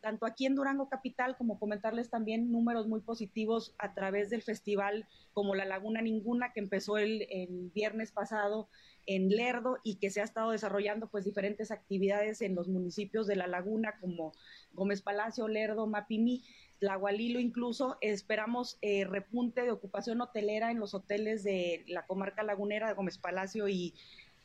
[0.00, 5.06] tanto aquí en Durango Capital como comentarles también números muy positivos a través del festival
[5.32, 7.26] como La Laguna Ninguna que empezó el,
[7.74, 8.68] viernes pasado
[9.06, 13.36] en Lerdo y que se ha estado desarrollando pues diferentes actividades en los municipios de
[13.36, 14.32] La Laguna como
[14.72, 16.44] Gómez Palacio, Lerdo, Mapimí,
[16.78, 17.96] Tlahualilo incluso.
[18.00, 23.18] Esperamos eh, repunte de ocupación hotelera en los hoteles de la comarca lagunera de Gómez
[23.18, 23.94] Palacio y,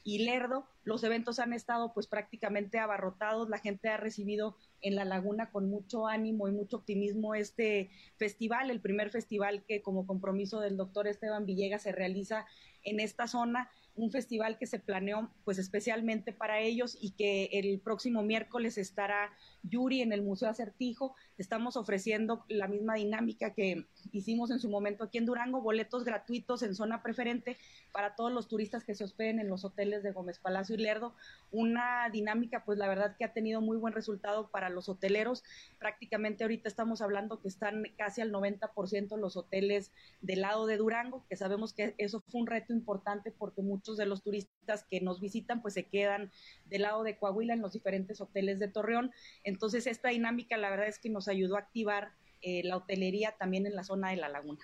[0.04, 0.68] y Lerdo.
[0.84, 5.70] Los eventos han estado pues prácticamente abarrotados, la gente ha recibido en la laguna con
[5.70, 11.08] mucho ánimo y mucho optimismo este festival, el primer festival que como compromiso del doctor
[11.08, 12.46] Esteban Villegas se realiza
[12.84, 17.80] en esta zona un festival que se planeó pues especialmente para ellos y que el
[17.80, 19.32] próximo miércoles estará
[19.63, 21.15] Yuri en el Museo Acertijo.
[21.38, 26.62] Estamos ofreciendo la misma dinámica que hicimos en su momento aquí en Durango, boletos gratuitos
[26.63, 27.58] en zona preferente
[27.91, 31.15] para todos los turistas que se hospeden en los hoteles de Gómez Palacio y Lerdo.
[31.52, 35.43] Una dinámica pues la verdad que ha tenido muy buen resultado para los hoteleros.
[35.80, 41.26] Prácticamente ahorita estamos hablando que están casi al 90% los hoteles del lado de Durango,
[41.30, 45.19] que sabemos que eso fue un reto importante porque muchos de los turistas que nos
[45.19, 46.32] visitan pues se quedan
[46.65, 49.12] del lado de Coahuila en los diferentes hoteles de Torreón.
[49.54, 53.68] Entonces esta dinámica la verdad es que nos ayudó a activar eh, la hotelería también
[53.68, 54.60] en la zona de la laguna.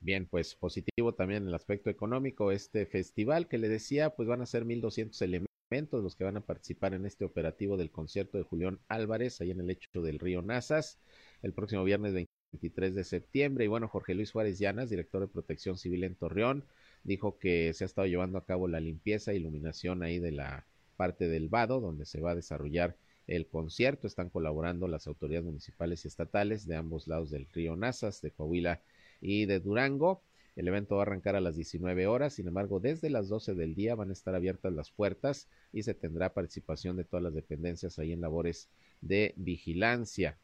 [0.00, 4.46] Bien, pues positivo también el aspecto económico este festival que le decía, pues van a
[4.46, 8.80] ser 1200 elementos los que van a participar en este operativo del concierto de Julián
[8.88, 10.98] Álvarez ahí en el lecho del río Nazas
[11.42, 15.78] el próximo viernes 23 de septiembre y bueno, Jorge Luis Juárez Llanas, director de Protección
[15.78, 16.64] Civil en Torreón,
[17.04, 20.66] dijo que se ha estado llevando a cabo la limpieza e iluminación ahí de la
[20.96, 22.96] parte del vado donde se va a desarrollar
[23.28, 24.08] el concierto.
[24.08, 28.82] Están colaborando las autoridades municipales y estatales de ambos lados del río Nazas, de Coahuila
[29.20, 30.22] y de Durango.
[30.56, 33.76] El evento va a arrancar a las 19 horas, sin embargo, desde las 12 del
[33.76, 38.00] día van a estar abiertas las puertas y se tendrá participación de todas las dependencias
[38.00, 38.68] ahí en labores
[39.00, 40.36] de vigilancia.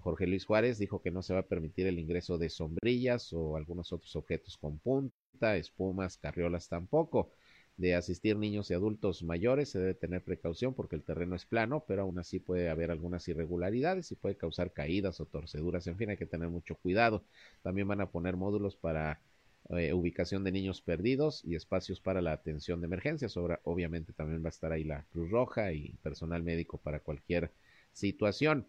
[0.00, 3.56] Jorge Luis Juárez dijo que no se va a permitir el ingreso de sombrillas o
[3.56, 7.30] algunos otros objetos con punta, espumas, carriolas tampoco.
[7.82, 11.84] De asistir niños y adultos mayores se debe tener precaución porque el terreno es plano,
[11.84, 15.84] pero aún así puede haber algunas irregularidades y puede causar caídas o torceduras.
[15.88, 17.24] En fin, hay que tener mucho cuidado.
[17.60, 19.18] También van a poner módulos para
[19.70, 23.36] eh, ubicación de niños perdidos y espacios para la atención de emergencias.
[23.36, 27.50] obviamente también va a estar ahí la Cruz Roja y personal médico para cualquier
[27.92, 28.64] situación.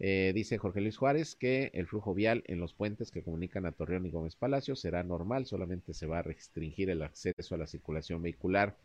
[0.00, 3.72] Eh, dice Jorge Luis Juárez que el flujo vial en los puentes que comunican a
[3.72, 7.66] Torreón y Gómez Palacio será normal, solamente se va a restringir el acceso a la
[7.66, 8.76] circulación vehicular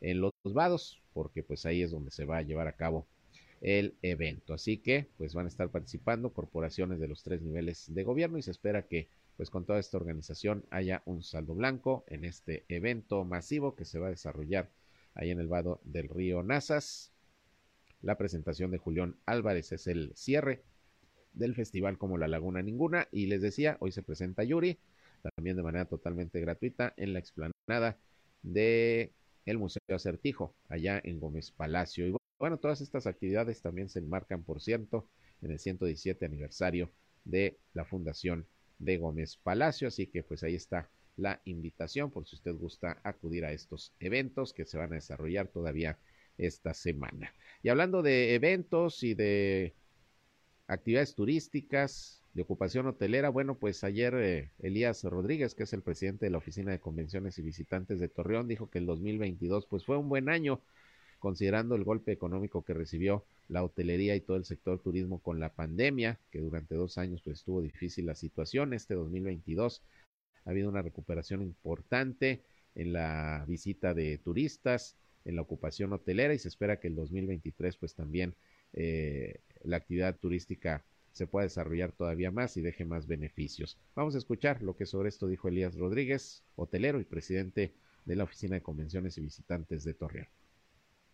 [0.00, 3.06] en los vados, porque pues ahí es donde se va a llevar a cabo
[3.60, 4.54] el evento.
[4.54, 8.42] Así que pues van a estar participando corporaciones de los tres niveles de gobierno y
[8.42, 13.24] se espera que pues con toda esta organización haya un saldo blanco en este evento
[13.24, 14.68] masivo que se va a desarrollar
[15.14, 17.10] ahí en el vado del río Nazas
[18.02, 20.62] la presentación de Julián Álvarez es el cierre
[21.32, 23.08] del festival como La Laguna Ninguna.
[23.12, 24.78] Y les decía, hoy se presenta Yuri,
[25.36, 27.98] también de manera totalmente gratuita, en la explanada
[28.42, 29.12] de
[29.46, 32.06] el Museo Acertijo, allá en Gómez Palacio.
[32.06, 35.08] Y bueno, todas estas actividades también se enmarcan, por cierto,
[35.42, 36.90] en el 117 aniversario
[37.24, 38.46] de la Fundación
[38.78, 39.88] de Gómez Palacio.
[39.88, 44.54] Así que pues ahí está la invitación por si usted gusta acudir a estos eventos
[44.54, 45.98] que se van a desarrollar todavía
[46.40, 47.32] esta semana.
[47.62, 49.74] Y hablando de eventos y de
[50.66, 56.26] actividades turísticas, de ocupación hotelera, bueno, pues ayer eh, Elías Rodríguez, que es el presidente
[56.26, 59.96] de la Oficina de Convenciones y Visitantes de Torreón, dijo que el 2022 pues fue
[59.96, 60.60] un buen año
[61.18, 65.52] considerando el golpe económico que recibió la hotelería y todo el sector turismo con la
[65.52, 68.72] pandemia, que durante dos años pues estuvo difícil la situación.
[68.72, 69.82] Este 2022
[70.44, 72.42] ha habido una recuperación importante
[72.74, 77.76] en la visita de turistas, en la ocupación hotelera y se espera que el 2023
[77.76, 78.34] pues también
[78.72, 83.76] eh, la actividad turística se pueda desarrollar todavía más y deje más beneficios.
[83.94, 87.72] Vamos a escuchar lo que sobre esto dijo Elías Rodríguez, hotelero y presidente
[88.04, 90.28] de la Oficina de Convenciones y Visitantes de Torreón.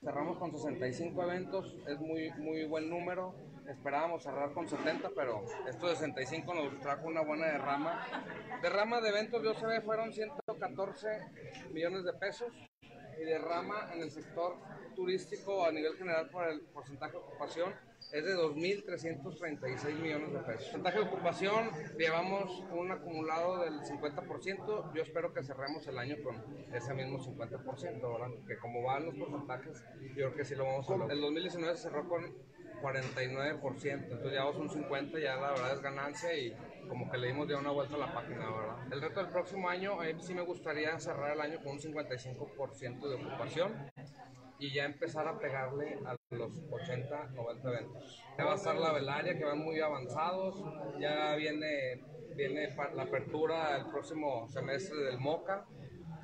[0.02, 3.34] Cerramos con 65 eventos, es muy, muy buen número.
[3.66, 8.06] Esperábamos cerrar con 70, pero estos 65 nos trajo una buena derrama.
[8.62, 11.08] Derrama de eventos de OCB fueron 114
[11.72, 12.52] millones de pesos
[13.18, 14.56] y derrama en el sector
[14.94, 17.74] turístico a nivel general por el porcentaje de ocupación
[18.12, 20.62] es de 2.336 millones de pesos.
[20.64, 24.92] Porcentaje de ocupación, llevamos un acumulado del 50%.
[24.94, 26.36] Yo espero que cerremos el año con
[26.72, 28.30] ese mismo 50%, ¿verdad?
[28.46, 31.12] Que como van los porcentajes, yo creo que sí lo vamos a lograr.
[31.12, 32.32] El 2019 se cerró con
[32.82, 36.56] 49%, entonces ya vamos un 50%, ya la verdad es ganancia y
[36.88, 38.92] como que le dimos ya una vuelta a la página, ¿verdad?
[38.92, 43.08] El reto del próximo año, a sí me gustaría cerrar el año con un 55%
[43.08, 43.90] de ocupación
[44.58, 48.22] y ya empezar a pegarle a los 80, 90 eventos.
[48.38, 50.62] Ya va a estar la velaria, que van muy avanzados,
[50.98, 52.02] ya viene,
[52.34, 55.66] viene la apertura el próximo semestre del MOCA,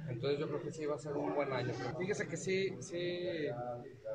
[0.09, 1.73] entonces yo creo que sí va a ser un buen año.
[1.77, 3.49] Pero fíjese que sí, sí,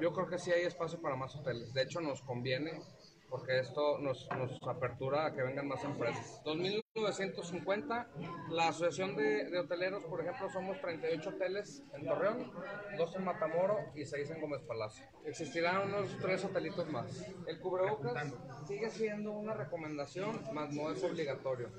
[0.01, 1.73] yo creo que sí hay espacio para más hoteles.
[1.73, 2.81] De hecho nos conviene
[3.30, 6.42] porque esto nos, nos apertura a que vengan más empresas.
[6.44, 8.08] 2950,
[8.50, 12.52] la Asociación de, de, Hoteleros, por ejemplo, somos 38 hoteles en Torreón,
[12.98, 15.06] 2 en Matamoro y 6 en Gómez Palacio.
[15.26, 17.28] Existirán unos 3 hotelitos más.
[17.48, 18.34] El cubrebocas
[18.66, 21.70] sigue siendo una recomendación, más no es obligatorio.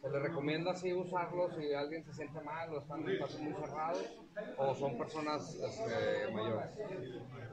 [0.00, 3.52] Se le recomienda así usarlo si alguien se siente mal o están en espacios muy
[3.54, 4.18] cerrados
[4.56, 6.70] o son personas este, mayores.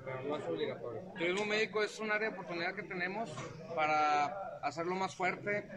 [0.05, 1.01] Pero no es obligatorio.
[1.17, 3.31] Turismo médico es un área de oportunidad que tenemos
[3.75, 5.67] para hacerlo más fuerte.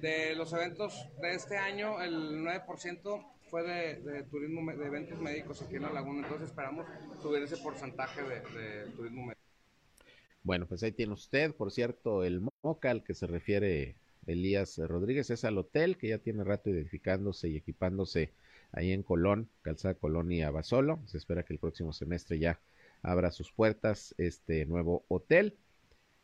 [0.00, 5.62] De los eventos de este año, el 9% fue de, de, turismo de eventos médicos
[5.62, 6.86] aquí en la laguna, entonces esperamos
[7.22, 9.40] subir ese porcentaje de, de turismo médico.
[10.42, 15.30] Bueno, pues ahí tiene usted, por cierto, el MOCA al que se refiere Elías Rodríguez
[15.30, 18.32] es al hotel que ya tiene rato identificándose y equipándose
[18.72, 21.00] ahí en Colón, Calzada Colón y Abasolo.
[21.06, 22.60] Se espera que el próximo semestre ya
[23.02, 25.56] abra sus puertas este nuevo hotel,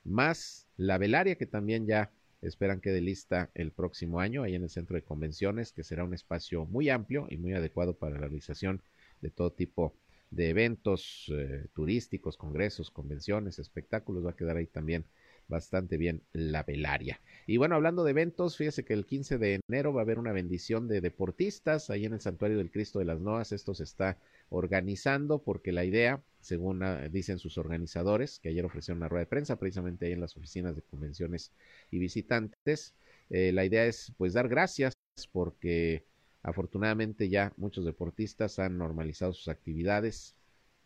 [0.05, 2.11] más la velaria que también ya
[2.43, 6.05] esperan que de lista el próximo año ahí en el centro de convenciones, que será
[6.05, 8.83] un espacio muy amplio y muy adecuado para la realización
[9.21, 9.95] de todo tipo
[10.31, 14.25] de eventos eh, turísticos, congresos, convenciones, espectáculos.
[14.25, 15.05] Va a quedar ahí también
[15.51, 17.21] bastante bien la velaria.
[17.47, 20.33] Y bueno, hablando de eventos, fíjese que el 15 de enero va a haber una
[20.33, 23.53] bendición de deportistas ahí en el Santuario del Cristo de las Noas.
[23.53, 24.17] Esto se está
[24.49, 29.31] organizando porque la idea, según ah, dicen sus organizadores, que ayer ofrecieron una rueda de
[29.31, 31.53] prensa precisamente ahí en las oficinas de convenciones
[31.91, 32.95] y visitantes,
[33.29, 34.95] eh, la idea es pues dar gracias
[35.33, 36.05] porque
[36.43, 40.35] afortunadamente ya muchos deportistas han normalizado sus actividades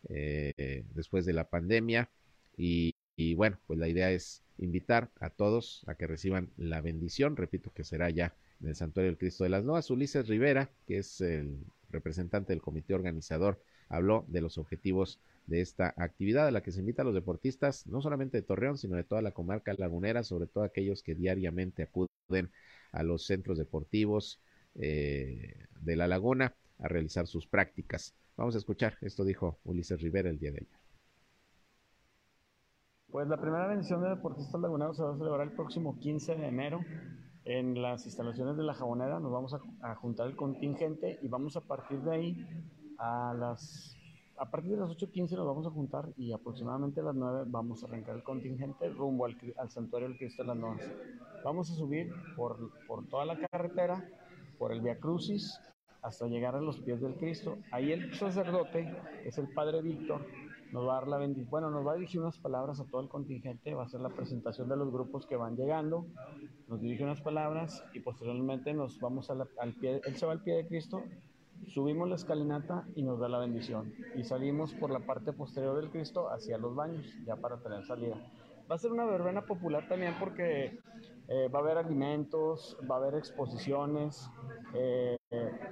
[0.08, 2.10] eh, después de la pandemia
[2.56, 7.36] y, y bueno, pues la idea es invitar a todos a que reciban la bendición,
[7.36, 9.90] repito que será ya en el Santuario del Cristo de las Noas.
[9.90, 11.58] Ulises Rivera, que es el
[11.90, 16.80] representante del comité organizador, habló de los objetivos de esta actividad a la que se
[16.80, 20.46] invita a los deportistas, no solamente de Torreón, sino de toda la comarca lagunera, sobre
[20.46, 22.50] todo aquellos que diariamente acuden
[22.92, 24.40] a los centros deportivos
[24.76, 28.14] eh, de la laguna a realizar sus prácticas.
[28.36, 30.83] Vamos a escuchar, esto dijo Ulises Rivera el día de ayer.
[33.14, 36.48] Pues la primera bendición de deportistas laguneros se va a celebrar el próximo 15 de
[36.48, 36.80] enero
[37.44, 39.20] en las instalaciones de la Jabonera.
[39.20, 42.46] Nos vamos a, a, juntar el contingente y vamos a partir de ahí
[42.98, 43.96] a las
[44.36, 47.84] a partir de las 8.15 nos vamos a juntar y aproximadamente a las 9 vamos
[47.84, 50.80] a arrancar el contingente rumbo al, al santuario del Cristo de las Noas.
[51.44, 54.08] Vamos a subir por, por toda la carretera,
[54.58, 55.60] por el Via Crucis,
[56.02, 57.58] hasta llegar a los pies del Cristo.
[57.70, 58.92] Ahí el sacerdote,
[59.24, 60.26] es el Padre Víctor,
[60.74, 63.00] nos va a dar la bendición, bueno, nos va a dirigir unas palabras a todo
[63.00, 66.04] el contingente, va a hacer la presentación de los grupos que van llegando,
[66.66, 70.56] nos dirige unas palabras y posteriormente nos vamos al pie, él se va al pie
[70.56, 71.04] de Cristo,
[71.68, 75.90] subimos la escalinata y nos da la bendición y salimos por la parte posterior del
[75.90, 78.16] Cristo hacia los baños, ya para tener salida.
[78.68, 80.80] Va a ser una verbena popular también porque
[81.28, 84.28] eh, va a haber alimentos, va a haber exposiciones,
[84.74, 85.16] eh,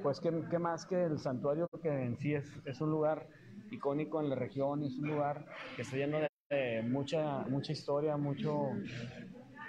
[0.00, 3.26] pues ¿qué, ¿qué, más que el santuario que en sí es, es un lugar
[3.72, 8.70] icónico en la región, es un lugar que está lleno de mucha, mucha historia, mucho,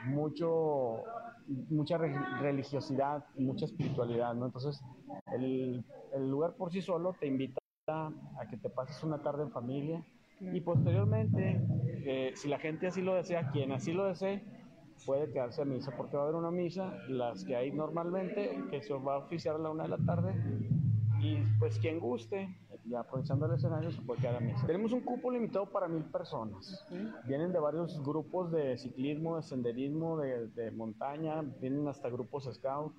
[0.05, 1.03] mucho,
[1.69, 4.47] mucha religiosidad y mucha espiritualidad, ¿no?
[4.47, 4.82] Entonces,
[5.34, 9.51] el, el, lugar por sí solo te invita a que te pases una tarde en
[9.51, 10.03] familia
[10.39, 11.61] y posteriormente,
[12.05, 14.43] eh, si la gente así lo desea, quien así lo desee,
[15.05, 18.82] puede quedarse a misa, porque va a haber una misa, las que hay normalmente, que
[18.82, 20.34] se va a oficiar a la una de la tarde,
[21.19, 22.49] y pues quien guste,
[22.86, 24.65] ya aprovechando el escenario se puede quedar a mesa.
[24.65, 26.86] Tenemos un cupo limitado para mil personas.
[27.25, 32.93] Vienen de varios grupos de ciclismo, de senderismo, de, de montaña, vienen hasta grupos scout,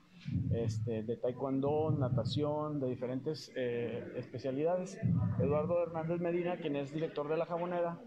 [0.53, 4.99] este, de taekwondo, natación, de diferentes eh, especialidades.
[5.39, 8.01] Eduardo Hernández Medina, quien es director de la jabonera,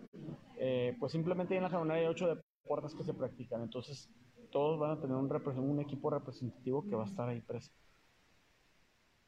[0.57, 4.09] eh, pues simplemente en la jabonera hay ocho deportes que se practican, entonces
[4.51, 7.86] todos van a tener un, un equipo representativo que va a estar ahí presente.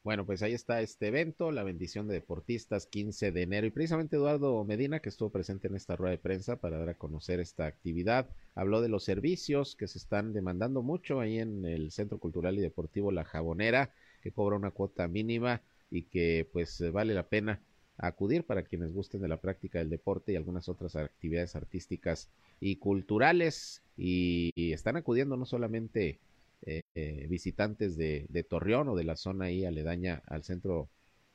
[0.02, 3.66] Bueno, pues ahí está este evento, la bendición de deportistas, 15 de enero.
[3.66, 6.94] Y precisamente Eduardo Medina, que estuvo presente en esta rueda de prensa para dar a
[6.94, 11.90] conocer esta actividad, habló de los servicios que se están demandando mucho ahí en el
[11.92, 13.90] Centro Cultural y Deportivo La Jabonera,
[14.22, 17.60] que cobra una cuota mínima y que pues vale la pena
[17.98, 22.76] acudir para quienes gusten de la práctica del deporte y algunas otras actividades artísticas y
[22.76, 23.82] culturales.
[23.98, 26.18] Y, y están acudiendo no solamente
[26.62, 30.90] eh, eh, visitantes de, Torreón o de la zona ahí aledaña al Centro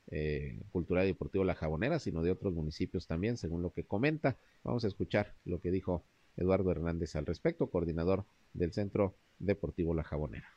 [0.08, 4.36] eh, Cultural y Deportivo La Jabonera, sino de otros municipios también, según lo que comenta.
[4.62, 6.04] Vamos a escuchar lo que dijo
[6.36, 10.48] Eduardo Hernández al respecto, coordinador del Centro Deportivo La Jabonera.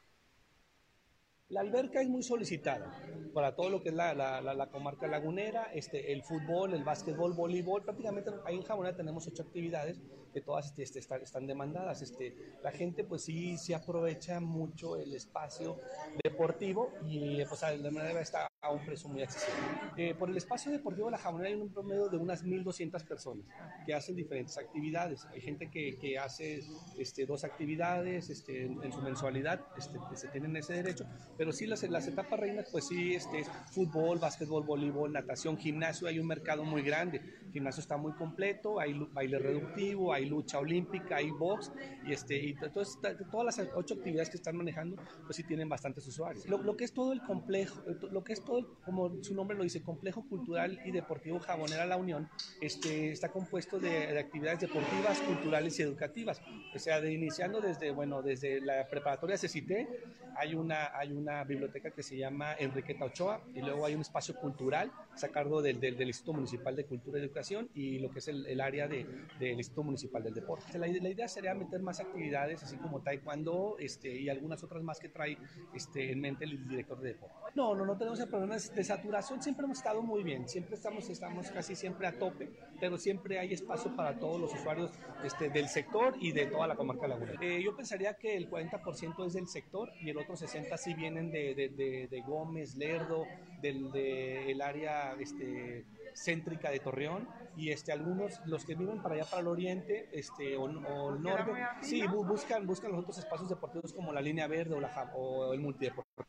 [1.50, 2.92] La alberca es muy solicitada
[3.34, 7.84] para todo lo que es la, la, comarca lagunera, este, el fútbol, el básquetbol, voleibol,
[7.84, 10.00] prácticamente ahí en Jabonera tenemos ocho actividades
[10.32, 12.02] que todas este, este, están, están, demandadas.
[12.02, 15.78] Este, la gente pues sí, sí aprovecha mucho el espacio
[16.24, 19.60] deportivo y pues de manera está a un precio muy accesible.
[19.96, 23.46] Eh, por el espacio deportivo de la Jabonera hay un promedio de unas 1.200 personas
[23.86, 25.26] que hacen diferentes actividades.
[25.26, 26.62] Hay gente que, que hace
[26.98, 31.06] este, dos actividades este, en, en, su mensualidad, este, se tienen ese derecho,
[31.38, 36.08] pero sí las, las etapas reinas, pues sí, este, es fútbol, básquetbol, voleibol, natación, gimnasio,
[36.08, 37.22] hay un mercado muy grande.
[37.46, 41.72] El gimnasio está muy completo, hay baile reductivo, hay lucha olímpica, hay box,
[42.06, 42.98] y, este, y entonces,
[43.32, 46.48] todas las ocho actividades que están manejando, pues sí tienen bastantes usuarios.
[46.48, 49.64] Lo, lo que es todo el complejo, lo que es todo, como su nombre lo
[49.64, 52.30] dice, complejo cultural y deportivo Jabonera La Unión,
[52.62, 56.42] este, está compuesto de, de actividades deportivas, culturales y educativas.
[56.74, 59.88] O sea, de, iniciando desde, bueno, desde la preparatoria CECITE,
[60.36, 64.36] hay una, hay una biblioteca que se llama Enriqueta Ochoa, y luego hay un espacio
[64.36, 64.92] cultural,
[65.22, 68.28] a cargo del, del, del, Instituto Municipal de Cultura y Educación, y lo que es
[68.30, 69.06] el, el área de,
[69.38, 70.78] del Instituto Municipal del Deporte.
[70.80, 75.00] La, la, idea sería meter más actividades, así como taekwondo este, y algunas otras más
[75.00, 75.38] que trae
[75.74, 77.36] este, en mente el director de deporte.
[77.54, 81.52] No, no, no tenemos problemas de saturación, siempre hemos estado muy bien, siempre estamos, estamos
[81.52, 82.50] casi siempre a tope,
[82.80, 84.92] pero siempre hay espacio para todos los usuarios
[85.24, 87.40] este, del sector y de toda la comarca lagunera.
[87.42, 91.30] Eh, yo pensaría que el 40% es del sector y el otro 60% sí vienen
[91.32, 93.26] de, de, de, de Gómez, Lerdo,
[93.62, 97.28] del de, el área este, céntrica de Torreón
[97.60, 101.22] y este, algunos, los que viven para allá, para el oriente este, o, o el
[101.22, 101.52] norte,
[101.82, 105.60] sí, buscan, buscan los otros espacios deportivos como la línea verde o, la, o el
[105.60, 106.26] multideportivo.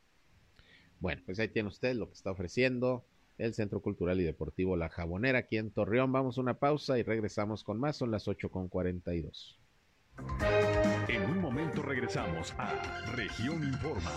[0.99, 3.05] Bueno, pues ahí tiene usted lo que está ofreciendo
[3.39, 6.12] el Centro Cultural y Deportivo La Jabonera aquí en Torreón.
[6.12, 7.97] Vamos a una pausa y regresamos con más.
[7.97, 9.59] Son las 8 con 42.
[11.09, 12.74] En un momento regresamos a
[13.14, 14.11] Región Informa.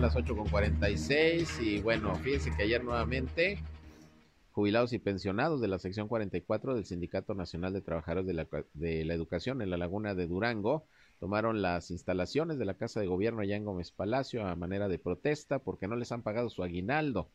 [0.00, 3.58] Las 8 con 46 y bueno, fíjense que ayer nuevamente
[4.52, 9.04] jubilados y pensionados de la sección 44 del Sindicato Nacional de Trabajadores de la, de
[9.04, 10.84] la Educación en la Laguna de Durango
[11.18, 15.00] tomaron las instalaciones de la Casa de Gobierno allá en Gómez Palacio a manera de
[15.00, 17.28] protesta porque no les han pagado su aguinaldo.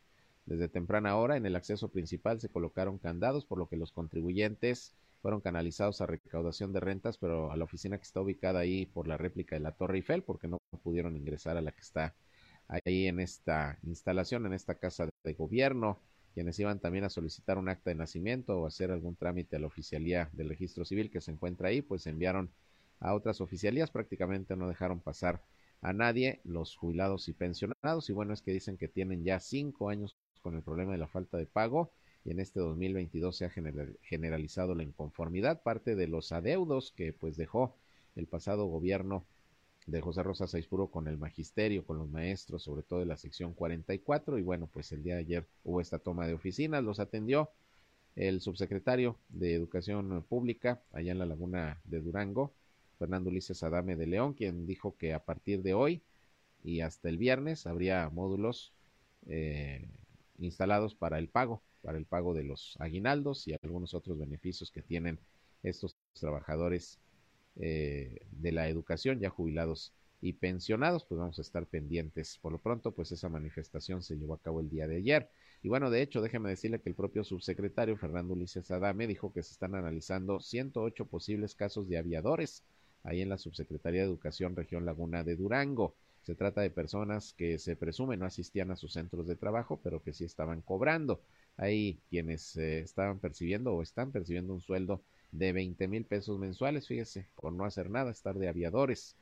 [0.46, 4.96] Desde temprana hora en el acceso principal se colocaron candados por lo que los contribuyentes
[5.22, 9.10] fueron canalizados a recaudación de rentas, pero a la oficina que está ubicada ahí por
[9.10, 12.14] la réplica de la Torre Eiffel porque no pudieron ingresar a la que está
[12.86, 16.00] ahí en esta instalación, en esta casa de gobierno
[16.34, 19.68] quienes iban también a solicitar un acta de nacimiento o hacer algún trámite a la
[19.68, 22.50] oficialía del registro civil que se encuentra ahí, pues enviaron
[23.00, 25.42] a otras oficialías, prácticamente no dejaron pasar
[25.82, 29.90] a nadie, los jubilados y pensionados, y bueno, es que dicen que tienen ya cinco
[29.90, 31.92] años con el problema de la falta de pago,
[32.26, 33.52] y en este 2022 se ha
[34.02, 37.76] generalizado la inconformidad, parte de los adeudos que pues dejó
[38.16, 39.26] el pasado gobierno
[39.86, 43.54] de José Rosa Saizpuro con el magisterio, con los maestros, sobre todo de la sección
[43.54, 44.38] 44.
[44.38, 47.50] Y bueno, pues el día de ayer hubo esta toma de oficinas, los atendió
[48.16, 52.54] el subsecretario de Educación Pública allá en la Laguna de Durango,
[53.00, 56.02] Fernando Ulises Adame de León, quien dijo que a partir de hoy
[56.64, 58.72] y hasta el viernes habría módulos
[59.28, 59.88] eh,
[60.38, 64.82] instalados para el pago, para el pago de los aguinaldos y algunos otros beneficios que
[64.82, 65.20] tienen
[65.64, 67.00] estos trabajadores
[67.58, 72.40] eh, de la educación, ya jubilados y pensionados, pues vamos a estar pendientes.
[72.42, 75.30] Por lo pronto, pues esa manifestación se llevó a cabo el día de ayer.
[75.62, 79.44] Y bueno, de hecho, déjeme decirle que el propio subsecretario Fernando Ulises Adame dijo que
[79.44, 82.64] se están analizando 108 posibles casos de aviadores
[83.04, 85.94] ahí en la Subsecretaría de Educación Región Laguna de Durango.
[86.22, 90.02] Se trata de personas que se presume no asistían a sus centros de trabajo, pero
[90.02, 91.22] que sí estaban cobrando.
[91.58, 95.02] Hay quienes eh, estaban percibiendo o están percibiendo un sueldo
[95.34, 99.18] de 20 mil pesos mensuales, fíjese, por no hacer nada, estar de aviadores.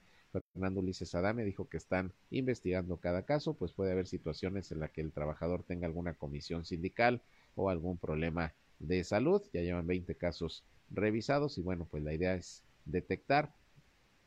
[0.53, 4.91] Fernando Ulises Adame dijo que están investigando cada caso, pues puede haber situaciones en las
[4.91, 7.21] que el trabajador tenga alguna comisión sindical
[7.55, 9.41] o algún problema de salud.
[9.53, 13.53] Ya llevan 20 casos revisados y bueno, pues la idea es detectar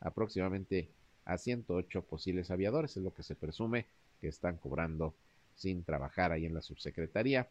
[0.00, 0.90] aproximadamente
[1.26, 3.86] a 108 posibles aviadores, es lo que se presume
[4.20, 5.14] que están cobrando
[5.54, 7.48] sin trabajar ahí en la subsecretaría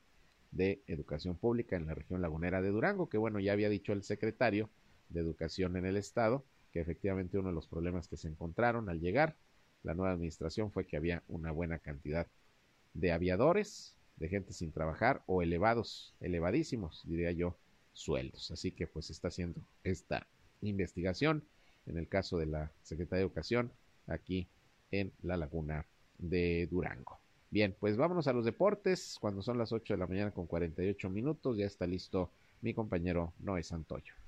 [0.53, 4.03] de Educación Pública en la región lagunera de Durango, que bueno, ya había dicho el
[4.03, 4.69] secretario
[5.09, 8.99] de Educación en el Estado, que efectivamente uno de los problemas que se encontraron al
[8.99, 9.35] llegar
[9.83, 12.27] la nueva administración fue que había una buena cantidad
[12.93, 17.57] de aviadores, de gente sin trabajar o elevados, elevadísimos, diría yo,
[17.91, 18.51] sueldos.
[18.51, 20.27] Así que pues está haciendo esta
[20.61, 21.43] investigación
[21.85, 23.71] en el caso de la Secretaría de Educación
[24.07, 24.47] aquí
[24.91, 25.85] en la laguna
[26.17, 27.22] de Durango.
[27.53, 29.19] Bien, pues vámonos a los deportes.
[29.21, 32.31] Cuando son las 8 de la mañana con 48 minutos, ya está listo
[32.61, 34.22] mi compañero Noé Santoyo.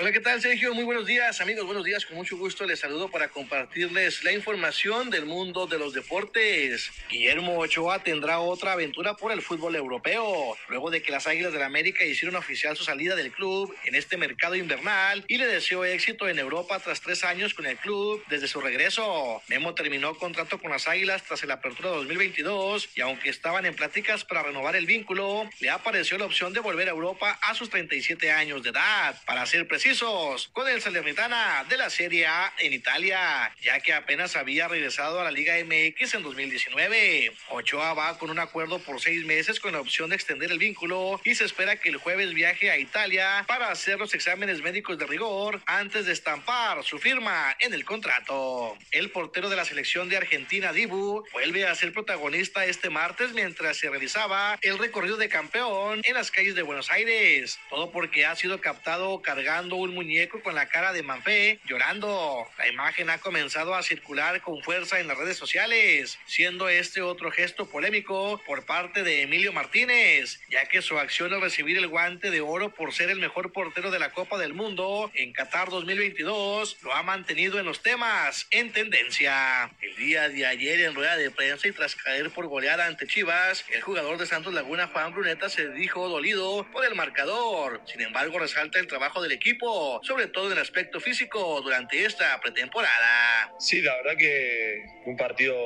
[0.00, 0.72] Hola, ¿qué tal, Sergio?
[0.72, 1.66] Muy buenos días, amigos.
[1.66, 2.06] Buenos días.
[2.06, 6.90] Con mucho gusto les saludo para compartirles la información del mundo de los deportes.
[7.10, 11.60] Guillermo Ochoa tendrá otra aventura por el fútbol europeo, luego de que las Águilas del
[11.60, 15.84] la América hicieron oficial su salida del club en este mercado invernal y le deseó
[15.84, 19.42] éxito en Europa tras tres años con el club desde su regreso.
[19.48, 24.24] Memo terminó contrato con las Águilas tras la apertura 2022 y aunque estaban en pláticas
[24.24, 28.32] para renovar el vínculo, le apareció la opción de volver a Europa a sus 37
[28.32, 29.14] años de edad.
[29.26, 29.89] Para ser preciso,
[30.52, 35.24] con el Salernitana de la Serie A en Italia, ya que apenas había regresado a
[35.24, 37.32] la Liga MX en 2019.
[37.48, 41.20] Ochoa va con un acuerdo por seis meses con la opción de extender el vínculo
[41.24, 45.06] y se espera que el jueves viaje a Italia para hacer los exámenes médicos de
[45.06, 48.78] rigor antes de estampar su firma en el contrato.
[48.92, 53.78] El portero de la selección de Argentina, Dibu, vuelve a ser protagonista este martes mientras
[53.78, 57.58] se realizaba el recorrido de campeón en las calles de Buenos Aires.
[57.68, 62.46] Todo porque ha sido captado cargando un muñeco con la cara de Manfé llorando.
[62.58, 67.30] La imagen ha comenzado a circular con fuerza en las redes sociales, siendo este otro
[67.30, 72.30] gesto polémico por parte de Emilio Martínez, ya que su acción al recibir el guante
[72.30, 76.78] de oro por ser el mejor portero de la Copa del Mundo en Qatar 2022
[76.82, 79.70] lo ha mantenido en los temas en tendencia.
[79.80, 83.64] El día de ayer en rueda de prensa y tras caer por goleada ante Chivas,
[83.70, 87.80] el jugador de Santos Laguna Juan Bruneta se dijo dolido por el marcador.
[87.86, 89.69] Sin embargo, resalta el trabajo del equipo
[90.02, 93.52] sobre todo en el aspecto físico, durante esta pretemporada.
[93.58, 95.56] Sí, la verdad que un partido,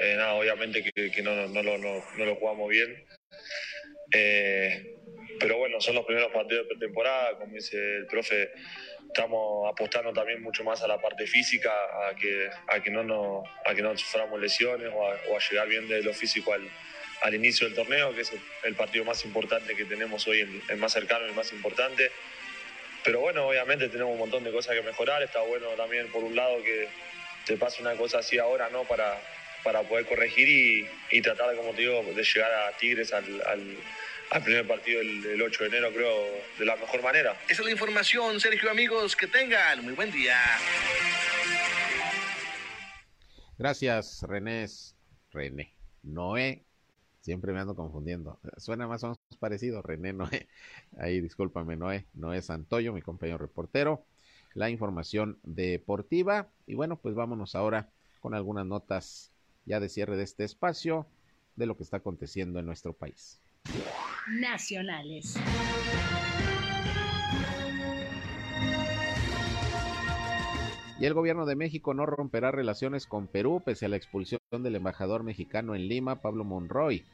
[0.00, 3.04] eh, nada, obviamente que, no, no, lo jugamos bien.
[4.14, 4.96] Eh,
[5.40, 8.50] pero bueno, son los primeros partidos de pretemporada, como dice el profe,
[9.06, 11.72] estamos apostando también mucho más a la parte física,
[12.08, 15.88] a que, a que, no, nos, a que no suframos lesiones o a, llegar bien
[15.88, 16.68] de lo físico al,
[17.22, 18.32] al inicio del torneo, que es
[18.64, 22.10] el, partido más importante que tenemos hoy, el más cercano, el más importante.
[23.04, 25.22] Pero bueno, obviamente tenemos un montón de cosas que mejorar.
[25.22, 26.88] Está bueno también, por un lado, que
[27.46, 28.84] te pase una cosa así ahora, ¿no?
[28.84, 29.20] Para,
[29.64, 33.24] para poder corregir y, tratar, como te digo, de llegar a Tigres al,
[34.44, 36.26] primer partido el, 8 de enero, creo,
[36.58, 37.36] de la mejor manera.
[37.48, 39.16] Esa es la información, Sergio, amigos.
[39.16, 40.38] Que tengan muy buen día.
[43.58, 44.66] Gracias, René.
[45.32, 45.74] René.
[46.02, 46.64] Noé
[47.22, 48.40] Siempre me ando confundiendo.
[48.56, 49.82] Suena más o menos parecido.
[49.82, 50.48] René Noé.
[50.98, 52.06] Ahí discúlpame, Noé.
[52.14, 54.04] Noé Santoyo, mi compañero reportero.
[54.54, 56.48] La información deportiva.
[56.66, 57.88] Y bueno, pues vámonos ahora
[58.20, 59.30] con algunas notas
[59.64, 61.06] ya de cierre de este espacio
[61.56, 63.40] de lo que está aconteciendo en nuestro país.
[64.28, 65.36] Nacionales.
[71.02, 74.76] Y el gobierno de México no romperá relaciones con Perú pese a la expulsión del
[74.76, 77.04] embajador mexicano en Lima, Pablo Monroy.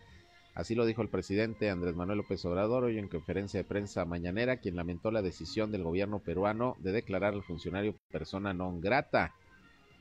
[0.58, 4.56] Así lo dijo el presidente Andrés Manuel López Obrador hoy en conferencia de prensa mañanera,
[4.56, 9.36] quien lamentó la decisión del gobierno peruano de declarar al funcionario persona non grata.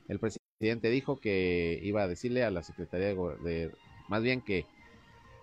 [0.08, 3.70] El presidente dijo que iba a decirle a la Secretaría de,
[4.08, 4.66] más bien que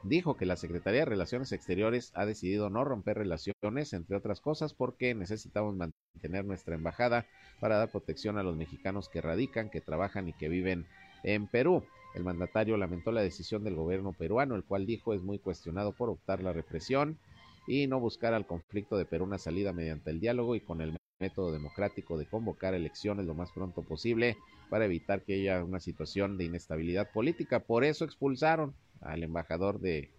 [0.04, 4.74] dijo que la Secretaría de Relaciones Exteriores ha decidido no romper relaciones, entre otras cosas,
[4.74, 7.26] porque necesitamos mantener nuestra embajada
[7.62, 10.86] para dar protección a los mexicanos que radican, que trabajan y que viven
[11.24, 11.86] en Perú.
[12.16, 16.10] El mandatario lamentó la decisión del gobierno peruano, el cual dijo es muy cuestionado por
[16.10, 17.20] optar la represión
[17.68, 20.96] y no buscar al conflicto de Perú una salida mediante el diálogo y con el
[21.20, 24.38] método democrático de convocar elecciones lo más pronto posible
[24.70, 27.60] para evitar que haya una situación de inestabilidad política.
[27.60, 30.10] Por eso expulsaron al embajador de,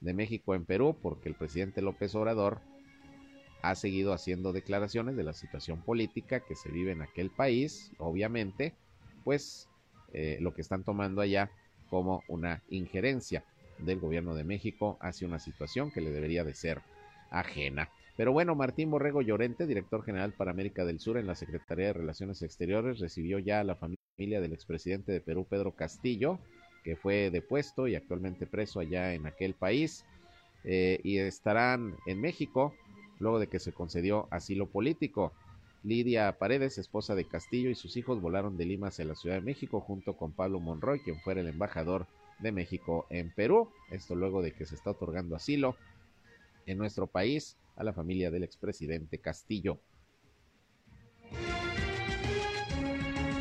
[0.00, 2.60] de México en Perú, porque el presidente López Obrador
[3.62, 8.74] ha seguido haciendo declaraciones de la situación política que se vive en aquel país, obviamente,
[9.24, 9.68] pues
[10.12, 11.50] eh, lo que están tomando allá
[11.90, 13.44] como una injerencia
[13.78, 16.80] del gobierno de México hacia una situación que le debería de ser
[17.30, 17.90] ajena.
[18.16, 21.92] Pero bueno, Martín Borrego Llorente, director general para América del Sur en la Secretaría de
[21.92, 26.40] Relaciones Exteriores, recibió ya a la familia del expresidente de Perú, Pedro Castillo,
[26.82, 30.04] que fue depuesto y actualmente preso allá en aquel país,
[30.64, 32.74] eh, y estarán en México
[33.20, 35.32] luego de que se concedió asilo político.
[35.84, 39.42] Lidia Paredes, esposa de Castillo, y sus hijos volaron de Lima hacia la Ciudad de
[39.42, 42.06] México junto con Pablo Monroy, quien fuera el embajador
[42.40, 43.70] de México en Perú.
[43.90, 45.76] Esto luego de que se está otorgando asilo
[46.66, 49.78] en nuestro país a la familia del expresidente Castillo.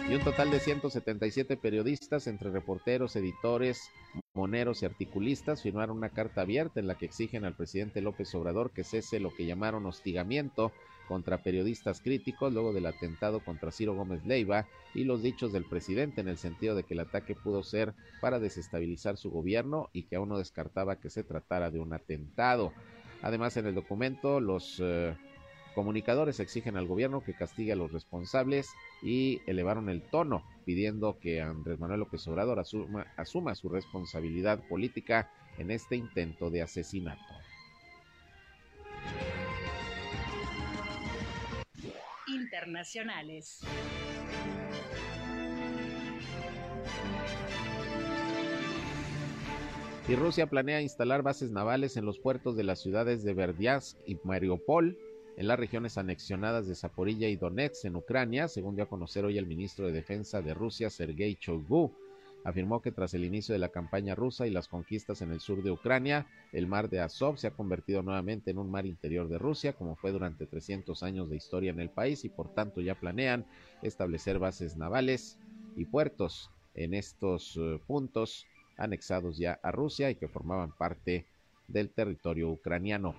[0.09, 3.89] Y un total de 177 periodistas, entre reporteros, editores,
[4.33, 8.71] moneros y articulistas, firmaron una carta abierta en la que exigen al presidente López Obrador
[8.71, 10.71] que cese lo que llamaron hostigamiento
[11.07, 16.21] contra periodistas críticos luego del atentado contra Ciro Gómez Leiva y los dichos del presidente
[16.21, 20.15] en el sentido de que el ataque pudo ser para desestabilizar su gobierno y que
[20.15, 22.73] aún no descartaba que se tratara de un atentado.
[23.21, 25.15] Además, en el documento, los eh,
[25.77, 28.69] comunicadores exigen al gobierno que castigue a los responsables
[29.03, 35.29] y elevaron el tono pidiendo que Andrés Manuel López Obrador asuma, asuma su responsabilidad política
[35.59, 37.36] en este intento de asesinato.
[42.57, 43.59] Internacionales.
[50.09, 54.17] y Rusia planea instalar bases navales en los puertos de las ciudades de Verdiansk y
[54.23, 54.97] Mariupol,
[55.35, 59.37] en las regiones anexionadas de Zaporilla y Donetsk en Ucrania, según dio a conocer hoy
[59.37, 61.93] el ministro de Defensa de Rusia, Sergei Shoigu.
[62.43, 65.63] Afirmó que tras el inicio de la campaña rusa y las conquistas en el sur
[65.63, 69.37] de Ucrania, el mar de Azov se ha convertido nuevamente en un mar interior de
[69.37, 72.95] Rusia, como fue durante 300 años de historia en el país, y por tanto ya
[72.95, 73.45] planean
[73.81, 75.37] establecer bases navales
[75.75, 78.45] y puertos en estos uh, puntos
[78.77, 81.25] anexados ya a Rusia y que formaban parte
[81.67, 83.13] del territorio ucraniano.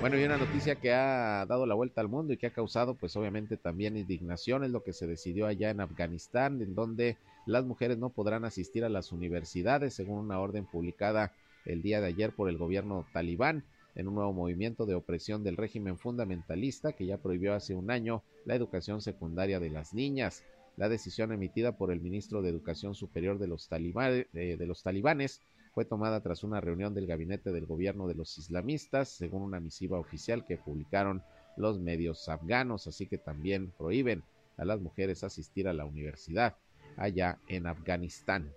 [0.00, 2.94] Bueno, y una noticia que ha dado la vuelta al mundo y que ha causado
[2.94, 7.66] pues obviamente también indignación es lo que se decidió allá en Afganistán, en donde las
[7.66, 11.32] mujeres no podrán asistir a las universidades según una orden publicada
[11.66, 13.62] el día de ayer por el gobierno talibán
[13.94, 18.22] en un nuevo movimiento de opresión del régimen fundamentalista que ya prohibió hace un año
[18.46, 20.44] la educación secundaria de las niñas.
[20.78, 24.82] La decisión emitida por el ministro de Educación Superior de los, talibanes, eh, de los
[24.82, 25.42] talibanes
[25.80, 29.98] fue tomada tras una reunión del gabinete del gobierno de los islamistas, según una misiva
[29.98, 31.22] oficial que publicaron
[31.56, 34.22] los medios afganos, así que también prohíben
[34.58, 36.54] a las mujeres asistir a la universidad
[36.98, 38.52] allá en Afganistán.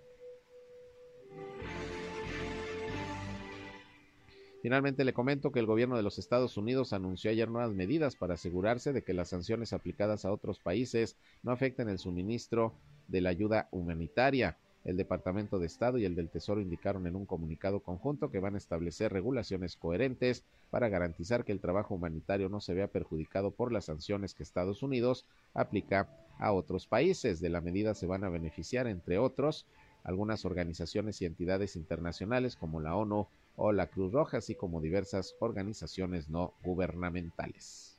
[4.60, 8.34] Finalmente le comento que el gobierno de los Estados Unidos anunció ayer nuevas medidas para
[8.34, 12.74] asegurarse de que las sanciones aplicadas a otros países no afecten el suministro
[13.08, 14.58] de la ayuda humanitaria.
[14.84, 18.54] El Departamento de Estado y el del Tesoro indicaron en un comunicado conjunto que van
[18.54, 23.72] a establecer regulaciones coherentes para garantizar que el trabajo humanitario no se vea perjudicado por
[23.72, 25.24] las sanciones que Estados Unidos
[25.54, 26.08] aplica
[26.38, 27.40] a otros países.
[27.40, 29.66] De la medida se van a beneficiar, entre otros,
[30.02, 33.26] algunas organizaciones y entidades internacionales como la ONU,
[33.56, 37.93] o la Cruz Roja, así como diversas organizaciones no gubernamentales.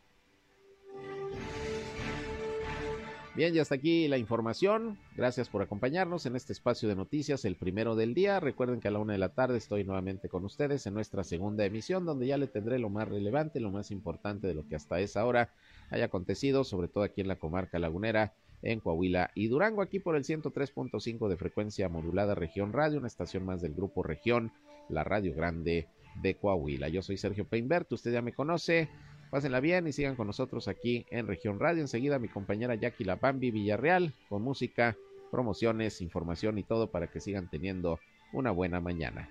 [3.36, 4.98] Bien, ya está aquí la información.
[5.18, 8.40] Gracias por acompañarnos en este espacio de noticias, el primero del día.
[8.40, 11.66] Recuerden que a la una de la tarde estoy nuevamente con ustedes en nuestra segunda
[11.66, 15.02] emisión, donde ya le tendré lo más relevante, lo más importante de lo que hasta
[15.02, 15.50] esa hora
[15.90, 20.16] haya acontecido, sobre todo aquí en la comarca lagunera, en Coahuila y Durango, aquí por
[20.16, 24.54] el 103.5 de frecuencia modulada Región Radio, una estación más del grupo Región
[24.88, 25.90] la Radio Grande
[26.22, 26.88] de Coahuila.
[26.88, 28.88] Yo soy Sergio Peinbert, usted ya me conoce.
[29.36, 31.82] Pásenla bien y sigan con nosotros aquí en Región Radio.
[31.82, 34.96] Enseguida mi compañera Jackie Lapambi Villarreal con música,
[35.30, 38.00] promociones, información y todo para que sigan teniendo
[38.32, 39.28] una buena mañana.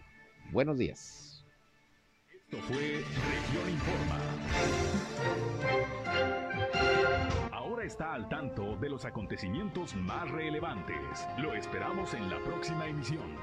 [0.53, 1.43] Buenos días.
[2.35, 4.21] Esto fue Región Informa.
[7.51, 11.27] Ahora está al tanto de los acontecimientos más relevantes.
[11.39, 13.39] Lo esperamos en la próxima emisión.